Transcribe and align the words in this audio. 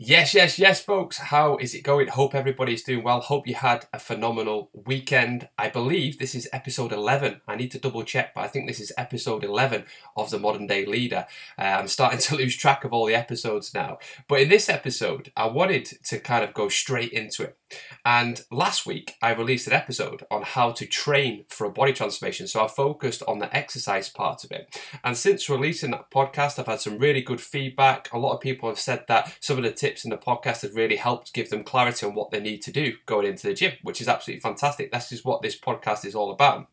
Yes, 0.00 0.32
yes, 0.32 0.60
yes, 0.60 0.80
folks. 0.80 1.18
How 1.18 1.56
is 1.56 1.74
it 1.74 1.82
going? 1.82 2.06
Hope 2.06 2.32
everybody's 2.32 2.84
doing 2.84 3.02
well. 3.02 3.20
Hope 3.20 3.48
you 3.48 3.56
had 3.56 3.86
a 3.92 3.98
phenomenal 3.98 4.70
weekend. 4.72 5.48
I 5.58 5.70
believe 5.70 6.20
this 6.20 6.36
is 6.36 6.48
episode 6.52 6.92
11. 6.92 7.40
I 7.48 7.56
need 7.56 7.72
to 7.72 7.80
double 7.80 8.04
check, 8.04 8.32
but 8.32 8.42
I 8.42 8.46
think 8.46 8.68
this 8.68 8.78
is 8.78 8.92
episode 8.96 9.42
11 9.42 9.86
of 10.16 10.30
The 10.30 10.38
Modern 10.38 10.68
Day 10.68 10.86
Leader. 10.86 11.26
Uh, 11.58 11.62
I'm 11.62 11.88
starting 11.88 12.20
to 12.20 12.36
lose 12.36 12.56
track 12.56 12.84
of 12.84 12.92
all 12.92 13.06
the 13.06 13.16
episodes 13.16 13.74
now. 13.74 13.98
But 14.28 14.42
in 14.42 14.50
this 14.50 14.68
episode, 14.68 15.32
I 15.36 15.46
wanted 15.46 15.86
to 16.04 16.20
kind 16.20 16.44
of 16.44 16.54
go 16.54 16.68
straight 16.68 17.10
into 17.10 17.42
it. 17.42 17.56
And 18.04 18.42
last 18.50 18.86
week, 18.86 19.14
I 19.22 19.32
released 19.32 19.66
an 19.66 19.72
episode 19.72 20.24
on 20.30 20.42
how 20.42 20.70
to 20.72 20.86
train 20.86 21.44
for 21.48 21.66
a 21.66 21.70
body 21.70 21.92
transformation. 21.92 22.46
So 22.46 22.64
I 22.64 22.68
focused 22.68 23.22
on 23.28 23.38
the 23.38 23.54
exercise 23.54 24.08
part 24.08 24.44
of 24.44 24.52
it. 24.52 24.80
And 25.04 25.16
since 25.16 25.48
releasing 25.48 25.90
that 25.90 26.10
podcast, 26.10 26.58
I've 26.58 26.66
had 26.66 26.80
some 26.80 26.98
really 26.98 27.22
good 27.22 27.40
feedback. 27.40 28.12
A 28.12 28.18
lot 28.18 28.34
of 28.34 28.40
people 28.40 28.68
have 28.68 28.78
said 28.78 29.04
that 29.08 29.36
some 29.40 29.58
of 29.58 29.64
the 29.64 29.72
tips 29.72 30.04
in 30.04 30.10
the 30.10 30.16
podcast 30.16 30.62
have 30.62 30.74
really 30.74 30.96
helped 30.96 31.34
give 31.34 31.50
them 31.50 31.64
clarity 31.64 32.06
on 32.06 32.14
what 32.14 32.30
they 32.30 32.40
need 32.40 32.62
to 32.62 32.72
do 32.72 32.94
going 33.06 33.26
into 33.26 33.46
the 33.46 33.54
gym, 33.54 33.72
which 33.82 34.00
is 34.00 34.08
absolutely 34.08 34.40
fantastic. 34.40 34.90
That's 34.90 35.10
just 35.10 35.24
what 35.24 35.42
this 35.42 35.58
podcast 35.58 36.04
is 36.04 36.14
all 36.14 36.30
about. 36.32 36.68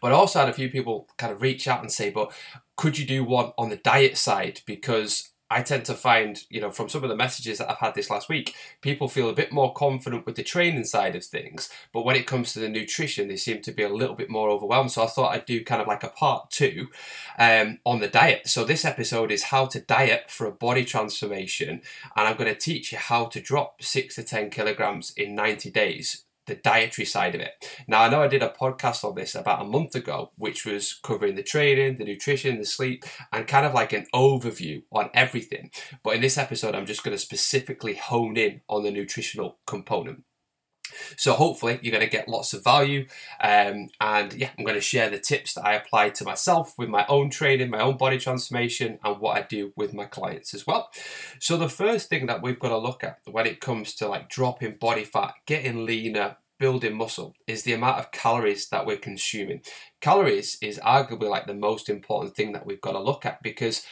But 0.00 0.12
I 0.12 0.14
also 0.14 0.38
had 0.38 0.48
a 0.48 0.54
few 0.54 0.70
people 0.70 1.08
kind 1.18 1.32
of 1.32 1.42
reach 1.42 1.68
out 1.68 1.80
and 1.80 1.92
say, 1.92 2.10
but 2.10 2.32
could 2.76 2.98
you 2.98 3.06
do 3.06 3.24
one 3.24 3.52
on 3.58 3.68
the 3.68 3.76
diet 3.76 4.16
side? 4.16 4.60
Because 4.66 5.30
I 5.50 5.62
tend 5.62 5.84
to 5.84 5.94
find, 5.94 6.42
you 6.50 6.60
know, 6.60 6.70
from 6.70 6.88
some 6.88 7.04
of 7.04 7.08
the 7.08 7.16
messages 7.16 7.58
that 7.58 7.70
I've 7.70 7.78
had 7.78 7.94
this 7.94 8.10
last 8.10 8.28
week, 8.28 8.54
people 8.80 9.08
feel 9.08 9.30
a 9.30 9.34
bit 9.34 9.52
more 9.52 9.72
confident 9.72 10.26
with 10.26 10.34
the 10.34 10.42
training 10.42 10.84
side 10.84 11.14
of 11.14 11.24
things. 11.24 11.70
But 11.92 12.04
when 12.04 12.16
it 12.16 12.26
comes 12.26 12.52
to 12.52 12.58
the 12.58 12.68
nutrition, 12.68 13.28
they 13.28 13.36
seem 13.36 13.62
to 13.62 13.72
be 13.72 13.84
a 13.84 13.88
little 13.88 14.16
bit 14.16 14.28
more 14.28 14.50
overwhelmed. 14.50 14.90
So 14.90 15.04
I 15.04 15.06
thought 15.06 15.34
I'd 15.34 15.46
do 15.46 15.62
kind 15.62 15.80
of 15.80 15.86
like 15.86 16.02
a 16.02 16.08
part 16.08 16.50
two 16.50 16.88
um, 17.38 17.78
on 17.84 18.00
the 18.00 18.08
diet. 18.08 18.48
So 18.48 18.64
this 18.64 18.84
episode 18.84 19.30
is 19.30 19.44
how 19.44 19.66
to 19.66 19.80
diet 19.80 20.30
for 20.30 20.46
a 20.46 20.52
body 20.52 20.84
transformation. 20.84 21.80
And 22.16 22.26
I'm 22.28 22.36
going 22.36 22.52
to 22.52 22.60
teach 22.60 22.90
you 22.90 22.98
how 22.98 23.26
to 23.26 23.40
drop 23.40 23.82
six 23.82 24.16
to 24.16 24.24
10 24.24 24.50
kilograms 24.50 25.12
in 25.16 25.36
90 25.36 25.70
days 25.70 26.25
the 26.46 26.54
dietary 26.54 27.06
side 27.06 27.34
of 27.34 27.40
it. 27.40 27.52
Now, 27.88 28.02
I 28.02 28.08
know 28.08 28.22
I 28.22 28.28
did 28.28 28.42
a 28.42 28.48
podcast 28.48 29.04
on 29.04 29.14
this 29.14 29.34
about 29.34 29.62
a 29.62 29.68
month 29.68 29.94
ago, 29.94 30.30
which 30.36 30.64
was 30.64 30.98
covering 31.02 31.34
the 31.34 31.42
training, 31.42 31.96
the 31.96 32.04
nutrition, 32.04 32.58
the 32.58 32.64
sleep, 32.64 33.04
and 33.32 33.46
kind 33.46 33.66
of 33.66 33.74
like 33.74 33.92
an 33.92 34.06
overview 34.14 34.82
on 34.92 35.10
everything. 35.14 35.70
But 36.02 36.14
in 36.14 36.20
this 36.20 36.38
episode, 36.38 36.74
I'm 36.74 36.86
just 36.86 37.02
going 37.02 37.16
to 37.16 37.22
specifically 37.22 37.94
hone 37.94 38.36
in 38.36 38.60
on 38.68 38.82
the 38.82 38.90
nutritional 38.90 39.58
component. 39.66 40.24
So 41.16 41.32
hopefully 41.32 41.78
you're 41.82 41.92
going 41.92 42.04
to 42.04 42.10
get 42.10 42.28
lots 42.28 42.52
of 42.52 42.64
value, 42.64 43.06
um, 43.40 43.88
and 44.00 44.32
yeah, 44.32 44.50
I'm 44.58 44.64
going 44.64 44.76
to 44.76 44.80
share 44.80 45.10
the 45.10 45.18
tips 45.18 45.54
that 45.54 45.66
I 45.66 45.74
apply 45.74 46.10
to 46.10 46.24
myself 46.24 46.74
with 46.78 46.88
my 46.88 47.06
own 47.08 47.30
training, 47.30 47.70
my 47.70 47.80
own 47.80 47.96
body 47.96 48.18
transformation, 48.18 48.98
and 49.04 49.20
what 49.20 49.36
I 49.36 49.42
do 49.42 49.72
with 49.76 49.94
my 49.94 50.04
clients 50.04 50.54
as 50.54 50.66
well. 50.66 50.90
So 51.40 51.56
the 51.56 51.68
first 51.68 52.08
thing 52.08 52.26
that 52.26 52.42
we've 52.42 52.58
got 52.58 52.70
to 52.70 52.78
look 52.78 53.04
at 53.04 53.18
when 53.24 53.46
it 53.46 53.60
comes 53.60 53.94
to 53.96 54.08
like 54.08 54.28
dropping 54.28 54.76
body 54.76 55.04
fat, 55.04 55.34
getting 55.46 55.84
leaner, 55.84 56.36
building 56.58 56.96
muscle 56.96 57.34
is 57.46 57.62
the 57.62 57.72
amount 57.72 57.98
of 57.98 58.10
calories 58.12 58.68
that 58.68 58.86
we're 58.86 58.96
consuming. 58.96 59.60
Calories 60.00 60.58
is 60.62 60.78
arguably 60.78 61.28
like 61.28 61.46
the 61.46 61.54
most 61.54 61.88
important 61.88 62.34
thing 62.34 62.52
that 62.52 62.66
we've 62.66 62.80
got 62.80 62.92
to 62.92 63.00
look 63.00 63.26
at 63.26 63.42
because 63.42 63.84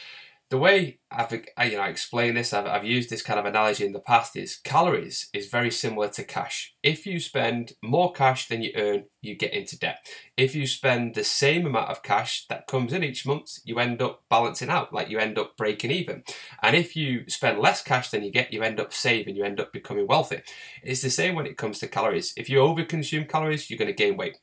the 0.49 0.57
way 0.59 0.99
I've 1.11 1.31
you 1.31 1.77
know 1.77 1.79
I 1.79 1.89
explain 1.89 2.35
this, 2.35 2.53
I've, 2.53 2.67
I've 2.67 2.83
used 2.83 3.09
this 3.09 3.23
kind 3.23 3.39
of 3.39 3.45
analogy 3.45 3.85
in 3.85 3.93
the 3.93 3.99
past 3.99 4.35
is 4.35 4.57
calories 4.57 5.29
is 5.33 5.49
very 5.49 5.71
similar 5.71 6.07
to 6.09 6.23
cash. 6.23 6.75
If 6.83 7.07
you 7.07 7.19
spend 7.19 7.73
more 7.83 8.11
cash 8.11 8.47
than 8.47 8.61
you 8.61 8.71
earn, 8.75 9.05
you 9.21 9.35
get 9.35 9.53
into 9.53 9.79
debt. 9.79 10.05
If 10.37 10.53
you 10.53 10.67
spend 10.67 11.15
the 11.15 11.23
same 11.23 11.65
amount 11.65 11.89
of 11.89 12.03
cash 12.03 12.45
that 12.49 12.67
comes 12.67 12.93
in 12.93 13.03
each 13.03 13.25
month, 13.25 13.57
you 13.63 13.79
end 13.79 14.01
up 14.01 14.23
balancing 14.29 14.69
out, 14.69 14.93
like 14.93 15.09
you 15.09 15.17
end 15.17 15.39
up 15.39 15.57
breaking 15.57 15.91
even. 15.91 16.23
And 16.61 16.75
if 16.75 16.95
you 16.95 17.27
spend 17.27 17.59
less 17.59 17.81
cash 17.81 18.11
than 18.11 18.23
you 18.23 18.31
get, 18.31 18.53
you 18.53 18.61
end 18.61 18.79
up 18.79 18.93
saving, 18.93 19.35
you 19.35 19.43
end 19.43 19.59
up 19.59 19.73
becoming 19.73 20.05
wealthy. 20.05 20.41
It's 20.83 21.01
the 21.01 21.09
same 21.09 21.33
when 21.33 21.47
it 21.47 21.57
comes 21.57 21.79
to 21.79 21.87
calories. 21.87 22.33
If 22.37 22.49
you 22.49 22.59
overconsume 22.59 23.27
calories, 23.27 23.69
you're 23.69 23.79
going 23.79 23.87
to 23.87 23.93
gain 23.93 24.15
weight 24.15 24.37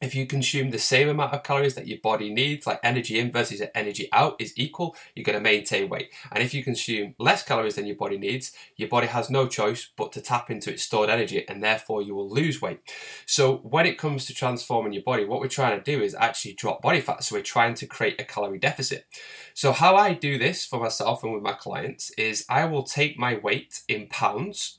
if 0.00 0.14
you 0.14 0.26
consume 0.26 0.70
the 0.70 0.78
same 0.78 1.08
amount 1.08 1.32
of 1.32 1.42
calories 1.42 1.74
that 1.74 1.88
your 1.88 1.98
body 1.98 2.32
needs, 2.32 2.66
like 2.66 2.78
energy 2.84 3.18
in 3.18 3.32
versus 3.32 3.60
energy 3.74 4.08
out 4.12 4.36
is 4.38 4.52
equal, 4.56 4.94
you're 5.14 5.24
going 5.24 5.36
to 5.36 5.42
maintain 5.42 5.88
weight. 5.88 6.12
And 6.30 6.42
if 6.42 6.54
you 6.54 6.62
consume 6.62 7.14
less 7.18 7.42
calories 7.42 7.74
than 7.74 7.86
your 7.86 7.96
body 7.96 8.16
needs, 8.16 8.52
your 8.76 8.88
body 8.88 9.08
has 9.08 9.28
no 9.28 9.48
choice 9.48 9.88
but 9.96 10.12
to 10.12 10.20
tap 10.20 10.50
into 10.50 10.72
its 10.72 10.84
stored 10.84 11.10
energy 11.10 11.44
and 11.48 11.62
therefore 11.62 12.02
you 12.02 12.14
will 12.14 12.30
lose 12.30 12.62
weight. 12.62 12.80
So 13.26 13.56
when 13.58 13.86
it 13.86 13.98
comes 13.98 14.26
to 14.26 14.34
transforming 14.34 14.92
your 14.92 15.02
body, 15.02 15.24
what 15.24 15.40
we're 15.40 15.48
trying 15.48 15.76
to 15.78 15.96
do 15.96 16.02
is 16.02 16.14
actually 16.14 16.54
drop 16.54 16.80
body 16.80 17.00
fat. 17.00 17.24
So 17.24 17.34
we're 17.34 17.42
trying 17.42 17.74
to 17.74 17.86
create 17.86 18.20
a 18.20 18.24
calorie 18.24 18.58
deficit. 18.58 19.06
So 19.54 19.72
how 19.72 19.96
I 19.96 20.14
do 20.14 20.38
this 20.38 20.64
for 20.64 20.78
myself 20.78 21.24
and 21.24 21.32
with 21.32 21.42
my 21.42 21.54
clients 21.54 22.10
is 22.12 22.44
I 22.48 22.66
will 22.66 22.84
take 22.84 23.18
my 23.18 23.36
weight 23.36 23.82
in 23.88 24.06
pounds 24.06 24.78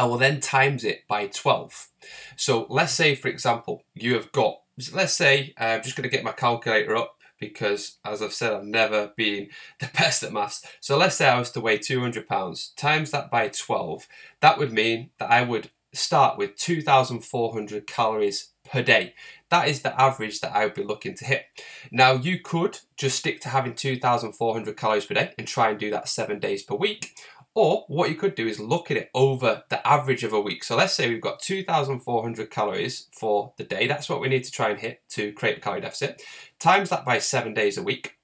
I 0.00 0.04
will 0.04 0.16
then 0.16 0.40
times 0.40 0.82
it 0.82 1.06
by 1.06 1.26
12. 1.26 1.88
So 2.34 2.66
let's 2.70 2.94
say, 2.94 3.14
for 3.14 3.28
example, 3.28 3.82
you 3.92 4.14
have 4.14 4.32
got, 4.32 4.62
let's 4.94 5.12
say, 5.12 5.52
uh, 5.60 5.64
I'm 5.64 5.82
just 5.82 5.94
going 5.94 6.08
to 6.08 6.16
get 6.16 6.24
my 6.24 6.32
calculator 6.32 6.96
up 6.96 7.18
because, 7.38 7.98
as 8.02 8.22
I've 8.22 8.32
said, 8.32 8.54
I've 8.54 8.64
never 8.64 9.12
been 9.14 9.50
the 9.78 9.90
best 9.92 10.22
at 10.22 10.32
maths. 10.32 10.64
So 10.80 10.96
let's 10.96 11.16
say 11.16 11.28
I 11.28 11.38
was 11.38 11.50
to 11.50 11.60
weigh 11.60 11.76
200 11.76 12.26
pounds, 12.26 12.72
times 12.78 13.10
that 13.10 13.30
by 13.30 13.48
12. 13.48 14.08
That 14.40 14.56
would 14.56 14.72
mean 14.72 15.10
that 15.18 15.30
I 15.30 15.42
would 15.42 15.68
start 15.92 16.38
with 16.38 16.56
2,400 16.56 17.86
calories 17.86 18.52
per 18.64 18.82
day. 18.82 19.12
That 19.50 19.68
is 19.68 19.82
the 19.82 20.00
average 20.00 20.40
that 20.40 20.56
I 20.56 20.64
would 20.64 20.74
be 20.74 20.84
looking 20.84 21.14
to 21.16 21.26
hit. 21.26 21.44
Now, 21.90 22.12
you 22.12 22.40
could 22.40 22.78
just 22.96 23.18
stick 23.18 23.42
to 23.42 23.50
having 23.50 23.74
2,400 23.74 24.76
calories 24.78 25.04
per 25.04 25.14
day 25.14 25.34
and 25.36 25.46
try 25.46 25.68
and 25.68 25.78
do 25.78 25.90
that 25.90 26.08
seven 26.08 26.38
days 26.38 26.62
per 26.62 26.76
week, 26.76 27.18
or 27.54 27.84
what 27.88 28.10
you 28.10 28.14
could 28.14 28.34
do 28.34 28.46
is 28.46 28.60
look 28.60 28.90
at 28.90 28.96
it 28.96 29.10
over 29.14 29.64
the 29.68 29.86
average 29.86 30.24
of 30.24 30.32
a 30.32 30.40
week. 30.40 30.64
So 30.64 30.76
let's 30.76 30.94
say 30.94 31.08
we've 31.08 31.20
got 31.20 31.40
2,400 31.40 32.50
calories 32.50 33.08
for 33.12 33.52
the 33.56 33.64
day. 33.64 33.86
That's 33.86 34.08
what 34.08 34.20
we 34.20 34.28
need 34.28 34.44
to 34.44 34.52
try 34.52 34.70
and 34.70 34.78
hit 34.78 35.02
to 35.10 35.32
create 35.32 35.58
a 35.58 35.60
calorie 35.60 35.80
deficit. 35.80 36.22
Times 36.58 36.90
that 36.90 37.04
by 37.04 37.18
seven 37.18 37.54
days 37.54 37.76
a 37.76 37.82
week. 37.82 38.16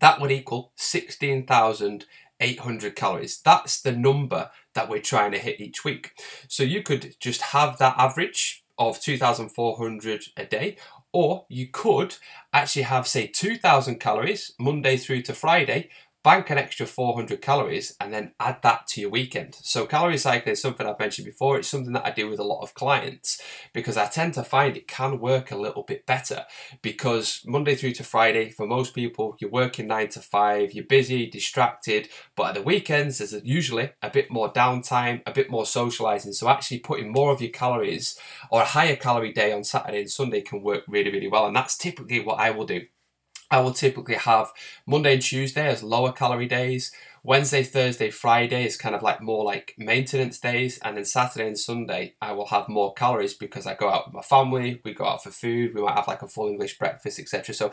That 0.00 0.20
would 0.20 0.30
equal 0.30 0.72
16,800 0.76 2.94
calories. 2.94 3.40
That's 3.40 3.80
the 3.80 3.92
number 3.92 4.50
that 4.74 4.88
we're 4.88 5.00
trying 5.00 5.32
to 5.32 5.38
hit 5.38 5.60
each 5.60 5.84
week. 5.84 6.12
So 6.46 6.62
you 6.62 6.82
could 6.82 7.16
just 7.18 7.42
have 7.42 7.78
that 7.78 7.96
average 7.98 8.64
of 8.78 9.00
2,400 9.00 10.24
a 10.36 10.44
day, 10.44 10.76
or 11.12 11.46
you 11.48 11.66
could 11.66 12.16
actually 12.52 12.82
have, 12.82 13.08
say, 13.08 13.26
2,000 13.26 13.98
calories 13.98 14.52
Monday 14.58 14.96
through 14.96 15.22
to 15.22 15.34
Friday, 15.34 15.90
bank 16.24 16.50
an 16.50 16.58
extra 16.58 16.84
400 16.86 17.40
calories 17.40 17.94
and 18.00 18.12
then 18.12 18.32
add 18.40 18.58
that 18.62 18.86
to 18.88 19.00
your 19.00 19.10
weekend. 19.10 19.56
So 19.62 19.86
calorie 19.86 20.18
cycling 20.18 20.52
is 20.52 20.62
something 20.62 20.86
I've 20.86 20.98
mentioned 20.98 21.26
before. 21.26 21.58
It's 21.58 21.68
something 21.68 21.92
that 21.92 22.06
I 22.06 22.10
do 22.10 22.28
with 22.28 22.40
a 22.40 22.44
lot 22.44 22.62
of 22.62 22.74
clients 22.74 23.40
because 23.72 23.96
I 23.96 24.06
tend 24.06 24.34
to 24.34 24.42
find 24.42 24.76
it 24.76 24.88
can 24.88 25.20
work 25.20 25.50
a 25.50 25.56
little 25.56 25.84
bit 25.84 26.06
better 26.06 26.44
because 26.82 27.42
Monday 27.46 27.74
through 27.74 27.92
to 27.92 28.04
Friday, 28.04 28.50
for 28.50 28.66
most 28.66 28.94
people, 28.94 29.36
you're 29.38 29.50
working 29.50 29.86
nine 29.86 30.08
to 30.08 30.20
five, 30.20 30.72
you're 30.72 30.84
busy, 30.84 31.30
distracted, 31.30 32.08
but 32.36 32.48
at 32.48 32.54
the 32.54 32.62
weekends, 32.62 33.18
there's 33.18 33.34
usually 33.44 33.90
a 34.02 34.10
bit 34.10 34.30
more 34.30 34.52
downtime, 34.52 35.22
a 35.26 35.32
bit 35.32 35.50
more 35.50 35.66
socializing. 35.66 36.32
So 36.32 36.48
actually 36.48 36.80
putting 36.80 37.12
more 37.12 37.32
of 37.32 37.40
your 37.40 37.50
calories 37.50 38.18
or 38.50 38.62
a 38.62 38.66
higher 38.66 38.96
calorie 38.96 39.32
day 39.32 39.52
on 39.52 39.64
Saturday 39.64 40.00
and 40.00 40.10
Sunday 40.10 40.40
can 40.40 40.62
work 40.62 40.84
really, 40.88 41.12
really 41.12 41.28
well. 41.28 41.46
And 41.46 41.54
that's 41.54 41.76
typically 41.76 42.20
what 42.20 42.40
I 42.40 42.50
will 42.50 42.66
do. 42.66 42.82
I 43.50 43.60
will 43.60 43.72
typically 43.72 44.16
have 44.16 44.52
Monday 44.86 45.14
and 45.14 45.22
Tuesday 45.22 45.66
as 45.66 45.82
lower 45.82 46.12
calorie 46.12 46.46
days. 46.46 46.92
Wednesday, 47.24 47.62
Thursday, 47.62 48.10
Friday 48.10 48.64
is 48.64 48.76
kind 48.76 48.94
of 48.94 49.02
like 49.02 49.20
more 49.20 49.44
like 49.44 49.74
maintenance 49.76 50.38
days, 50.38 50.78
and 50.78 50.96
then 50.96 51.04
Saturday 51.04 51.46
and 51.46 51.58
Sunday 51.58 52.14
I 52.22 52.32
will 52.32 52.46
have 52.46 52.68
more 52.68 52.94
calories 52.94 53.34
because 53.34 53.66
I 53.66 53.74
go 53.74 53.88
out 53.88 54.06
with 54.06 54.14
my 54.14 54.22
family, 54.22 54.80
we 54.84 54.94
go 54.94 55.04
out 55.04 55.24
for 55.24 55.30
food, 55.30 55.74
we 55.74 55.82
might 55.82 55.96
have 55.96 56.08
like 56.08 56.22
a 56.22 56.28
full 56.28 56.48
English 56.48 56.78
breakfast, 56.78 57.18
etc. 57.18 57.54
So 57.54 57.72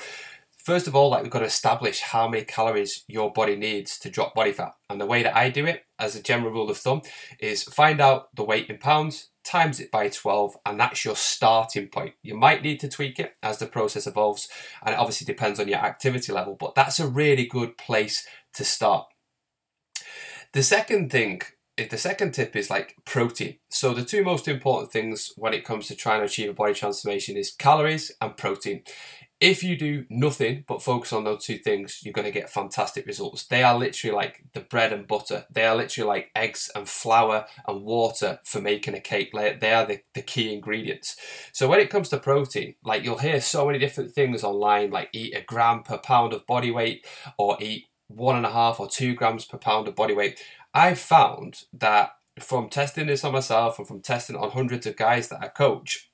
first 0.65 0.87
of 0.87 0.95
all, 0.95 1.11
like 1.11 1.21
we've 1.21 1.31
got 1.31 1.39
to 1.39 1.45
establish 1.45 2.01
how 2.01 2.27
many 2.27 2.43
calories 2.43 3.05
your 3.07 3.31
body 3.31 3.55
needs 3.55 3.97
to 3.99 4.09
drop 4.09 4.33
body 4.33 4.51
fat. 4.51 4.73
And 4.89 4.99
the 4.99 5.05
way 5.05 5.23
that 5.23 5.37
I 5.37 5.49
do 5.49 5.65
it, 5.65 5.83
as 5.99 6.15
a 6.15 6.23
general 6.23 6.51
rule 6.51 6.69
of 6.69 6.77
thumb, 6.77 7.03
is 7.39 7.63
find 7.63 8.01
out 8.01 8.35
the 8.35 8.43
weight 8.43 8.69
in 8.69 8.79
pounds, 8.79 9.29
times 9.45 9.79
it 9.79 9.91
by 9.91 10.09
12 10.09 10.57
and 10.65 10.79
that's 10.79 11.05
your 11.05 11.15
starting 11.15 11.87
point. 11.87 12.15
You 12.23 12.35
might 12.35 12.63
need 12.63 12.79
to 12.79 12.89
tweak 12.89 13.19
it 13.19 13.35
as 13.43 13.59
the 13.59 13.67
process 13.67 14.07
evolves 14.07 14.49
and 14.83 14.93
it 14.93 14.99
obviously 14.99 15.25
depends 15.25 15.59
on 15.59 15.67
your 15.67 15.77
activity 15.77 16.33
level, 16.33 16.57
but 16.59 16.73
that's 16.73 16.99
a 16.99 17.07
really 17.07 17.45
good 17.45 17.77
place 17.77 18.27
to 18.55 18.65
start. 18.65 19.05
The 20.53 20.63
second 20.63 21.11
thing 21.11 21.41
eh, 21.77 21.87
the 21.87 21.97
second 21.97 22.31
tip 22.31 22.55
is 22.55 22.71
like 22.71 22.95
protein. 23.05 23.57
So 23.69 23.93
the 23.93 24.03
two 24.03 24.23
most 24.23 24.47
important 24.47 24.91
things 24.91 25.31
when 25.35 25.53
it 25.53 25.65
comes 25.65 25.87
to 25.87 25.95
trying 25.95 26.21
to 26.21 26.25
achieve 26.25 26.49
a 26.49 26.53
body 26.53 26.73
transformation 26.73 27.37
is 27.37 27.51
calories 27.51 28.11
and 28.19 28.35
protein. 28.35 28.81
If 29.45 29.63
you 29.63 29.77
do 29.77 30.05
nothing 30.09 30.63
but 30.67 30.81
focus 30.81 31.13
on 31.13 31.23
those 31.23 31.45
two 31.45 31.59
things, 31.59 31.99
you're 32.01 32.13
going 32.13 32.25
to 32.25 32.31
get 32.31 32.49
fantastic 32.49 33.05
results. 33.05 33.45
They 33.45 33.61
are 33.61 33.77
literally 33.77 34.15
like 34.15 34.43
the 34.53 34.61
bread 34.61 34.91
and 34.91 35.05
butter. 35.05 35.45
They 35.51 35.67
are 35.67 35.75
literally 35.75 36.07
like 36.07 36.31
eggs 36.35 36.71
and 36.73 36.89
flour 36.89 37.45
and 37.67 37.83
water 37.83 38.39
for 38.43 38.59
making 38.59 38.95
a 38.95 38.99
cake. 38.99 39.33
They 39.33 39.71
are 39.71 39.85
the, 39.85 39.99
the 40.15 40.23
key 40.23 40.51
ingredients. 40.51 41.15
So 41.53 41.67
when 41.67 41.79
it 41.79 41.91
comes 41.91 42.09
to 42.09 42.17
protein, 42.17 42.73
like 42.83 43.03
you'll 43.03 43.19
hear 43.19 43.39
so 43.39 43.67
many 43.67 43.77
different 43.77 44.13
things 44.13 44.43
online, 44.43 44.89
like 44.89 45.09
eat 45.13 45.37
a 45.37 45.41
gram 45.41 45.83
per 45.83 45.99
pound 45.99 46.33
of 46.33 46.47
body 46.47 46.71
weight 46.71 47.05
or 47.37 47.55
eat 47.61 47.83
one 48.07 48.37
and 48.37 48.47
a 48.47 48.51
half 48.51 48.79
or 48.79 48.87
two 48.87 49.13
grams 49.13 49.45
per 49.45 49.59
pound 49.59 49.87
of 49.87 49.95
body 49.95 50.15
weight. 50.15 50.39
I've 50.73 50.97
found 50.97 51.65
that 51.71 52.13
from 52.39 52.69
testing 52.69 53.05
this 53.05 53.23
on 53.23 53.33
myself 53.33 53.77
and 53.77 53.87
from 53.87 54.01
testing 54.01 54.37
on 54.37 54.49
hundreds 54.49 54.87
of 54.87 54.97
guys 54.97 55.29
that 55.29 55.43
I 55.43 55.49
coach, 55.49 56.09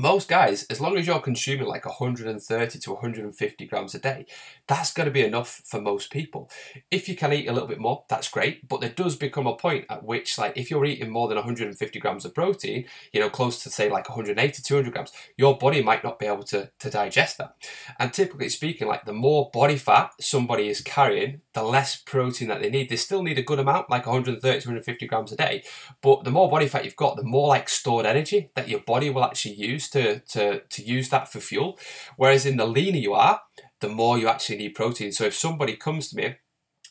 most 0.00 0.28
guys, 0.28 0.64
as 0.64 0.80
long 0.80 0.96
as 0.96 1.06
you're 1.06 1.20
consuming 1.20 1.66
like 1.66 1.84
130 1.84 2.78
to 2.78 2.92
150 2.92 3.66
grams 3.66 3.94
a 3.94 3.98
day, 3.98 4.26
that's 4.66 4.92
going 4.92 5.06
to 5.06 5.12
be 5.12 5.24
enough 5.24 5.60
for 5.64 5.80
most 5.80 6.10
people. 6.10 6.50
If 6.90 7.08
you 7.08 7.16
can 7.16 7.32
eat 7.32 7.48
a 7.48 7.52
little 7.52 7.68
bit 7.68 7.78
more, 7.78 8.04
that's 8.08 8.28
great. 8.28 8.66
But 8.68 8.80
there 8.80 8.90
does 8.90 9.16
become 9.16 9.46
a 9.46 9.56
point 9.56 9.84
at 9.90 10.04
which, 10.04 10.38
like, 10.38 10.56
if 10.56 10.70
you're 10.70 10.84
eating 10.84 11.10
more 11.10 11.28
than 11.28 11.36
150 11.36 12.00
grams 12.00 12.24
of 12.24 12.34
protein, 12.34 12.86
you 13.12 13.20
know, 13.20 13.28
close 13.28 13.62
to 13.62 13.70
say 13.70 13.90
like 13.90 14.08
180, 14.08 14.62
200 14.62 14.92
grams, 14.92 15.12
your 15.36 15.58
body 15.58 15.82
might 15.82 16.02
not 16.02 16.18
be 16.18 16.26
able 16.26 16.44
to, 16.44 16.70
to 16.78 16.90
digest 16.90 17.38
that. 17.38 17.54
And 17.98 18.12
typically 18.12 18.48
speaking, 18.48 18.88
like, 18.88 19.04
the 19.04 19.12
more 19.12 19.50
body 19.52 19.76
fat 19.76 20.12
somebody 20.20 20.68
is 20.68 20.80
carrying, 20.80 21.42
the 21.52 21.62
less 21.62 21.96
protein 21.96 22.48
that 22.48 22.62
they 22.62 22.70
need. 22.70 22.88
They 22.88 22.96
still 22.96 23.22
need 23.22 23.38
a 23.38 23.42
good 23.42 23.58
amount, 23.58 23.90
like 23.90 24.06
130 24.06 24.40
to 24.40 24.68
150 24.68 25.06
grams 25.06 25.32
a 25.32 25.36
day. 25.36 25.62
But 26.00 26.24
the 26.24 26.30
more 26.30 26.48
body 26.48 26.68
fat 26.68 26.84
you've 26.84 26.96
got, 26.96 27.16
the 27.16 27.22
more 27.22 27.48
like 27.48 27.68
stored 27.68 28.06
energy 28.06 28.50
that 28.54 28.68
your 28.68 28.80
body 28.80 29.10
will 29.10 29.24
actually 29.24 29.54
use 29.54 29.89
to, 29.90 30.20
to, 30.20 30.60
to 30.60 30.82
use 30.82 31.08
that 31.10 31.30
for 31.30 31.40
fuel. 31.40 31.78
Whereas 32.16 32.46
in 32.46 32.56
the 32.56 32.66
leaner 32.66 32.98
you 32.98 33.14
are, 33.14 33.42
the 33.80 33.88
more 33.88 34.18
you 34.18 34.28
actually 34.28 34.58
need 34.58 34.74
protein. 34.74 35.12
So 35.12 35.24
if 35.24 35.34
somebody 35.34 35.76
comes 35.76 36.08
to 36.08 36.16
me 36.16 36.36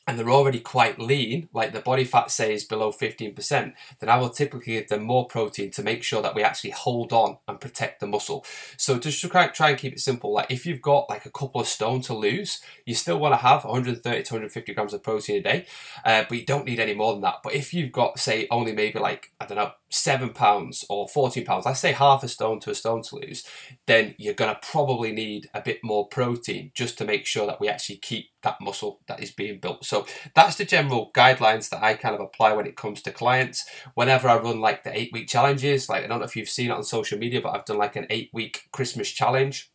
and 0.09 0.17
they're 0.17 0.31
already 0.31 0.59
quite 0.59 0.97
lean, 0.97 1.49
like 1.53 1.71
the 1.71 1.81
body 1.81 2.03
fat 2.03 2.31
say 2.31 2.51
is 2.51 2.63
below 2.63 2.91
15%, 2.91 3.73
then 3.99 4.09
I 4.09 4.17
will 4.17 4.31
typically 4.31 4.73
give 4.73 4.87
them 4.87 5.03
more 5.03 5.27
protein 5.27 5.69
to 5.71 5.83
make 5.83 6.01
sure 6.01 6.23
that 6.23 6.33
we 6.33 6.41
actually 6.41 6.71
hold 6.71 7.13
on 7.13 7.37
and 7.47 7.59
protect 7.61 7.99
the 7.99 8.07
muscle. 8.07 8.43
So 8.75 8.97
just 8.97 9.21
to 9.21 9.27
try 9.27 9.69
and 9.69 9.77
keep 9.77 9.93
it 9.93 9.99
simple, 9.99 10.33
like 10.33 10.49
if 10.49 10.65
you've 10.65 10.81
got 10.81 11.11
like 11.11 11.27
a 11.27 11.31
couple 11.31 11.61
of 11.61 11.67
stone 11.67 12.01
to 12.01 12.15
lose, 12.15 12.59
you 12.87 12.95
still 12.95 13.19
want 13.19 13.33
to 13.33 13.37
have 13.37 13.65
130 13.65 14.23
to 14.23 14.33
150 14.33 14.73
grams 14.73 14.95
of 14.95 15.03
protein 15.03 15.37
a 15.37 15.41
day, 15.41 15.65
uh, 16.03 16.23
but 16.27 16.39
you 16.39 16.45
don't 16.45 16.65
need 16.65 16.79
any 16.79 16.95
more 16.95 17.13
than 17.13 17.21
that. 17.21 17.41
But 17.43 17.53
if 17.53 17.71
you've 17.71 17.91
got, 17.91 18.17
say, 18.17 18.47
only 18.49 18.71
maybe 18.71 18.97
like, 18.97 19.31
I 19.39 19.45
don't 19.45 19.57
know, 19.57 19.73
seven 19.89 20.29
pounds 20.29 20.85
or 20.89 21.07
14 21.07 21.45
pounds, 21.45 21.65
I 21.65 21.73
say 21.73 21.91
half 21.91 22.23
a 22.23 22.27
stone 22.27 22.59
to 22.61 22.71
a 22.71 22.75
stone 22.75 23.01
to 23.03 23.15
lose, 23.15 23.45
then 23.87 24.15
you're 24.17 24.33
going 24.33 24.53
to 24.53 24.67
probably 24.67 25.11
need 25.11 25.49
a 25.53 25.61
bit 25.61 25.79
more 25.83 26.07
protein 26.07 26.71
just 26.73 26.97
to 26.99 27.05
make 27.05 27.25
sure 27.25 27.47
that 27.47 27.59
we 27.59 27.67
actually 27.67 27.97
keep 27.97 28.27
that 28.43 28.57
muscle 28.61 29.01
that 29.07 29.21
is 29.21 29.31
being 29.31 29.59
built. 29.59 29.85
So 29.85 30.05
that's 30.35 30.55
the 30.55 30.65
general 30.65 31.11
guidelines 31.15 31.69
that 31.69 31.83
I 31.83 31.95
kind 31.95 32.15
of 32.15 32.21
apply 32.21 32.53
when 32.53 32.67
it 32.67 32.77
comes 32.77 33.01
to 33.03 33.11
clients. 33.11 33.65
Whenever 33.95 34.29
I 34.29 34.37
run 34.37 34.61
like 34.61 34.83
the 34.83 34.97
eight 34.97 35.11
week 35.11 35.27
challenges, 35.27 35.89
like 35.89 36.03
I 36.03 36.07
don't 36.07 36.19
know 36.19 36.25
if 36.25 36.35
you've 36.35 36.49
seen 36.49 36.71
it 36.71 36.73
on 36.73 36.83
social 36.83 37.17
media, 37.17 37.41
but 37.41 37.55
I've 37.55 37.65
done 37.65 37.77
like 37.77 37.95
an 37.95 38.07
eight 38.09 38.29
week 38.33 38.63
Christmas 38.71 39.09
challenge 39.09 39.71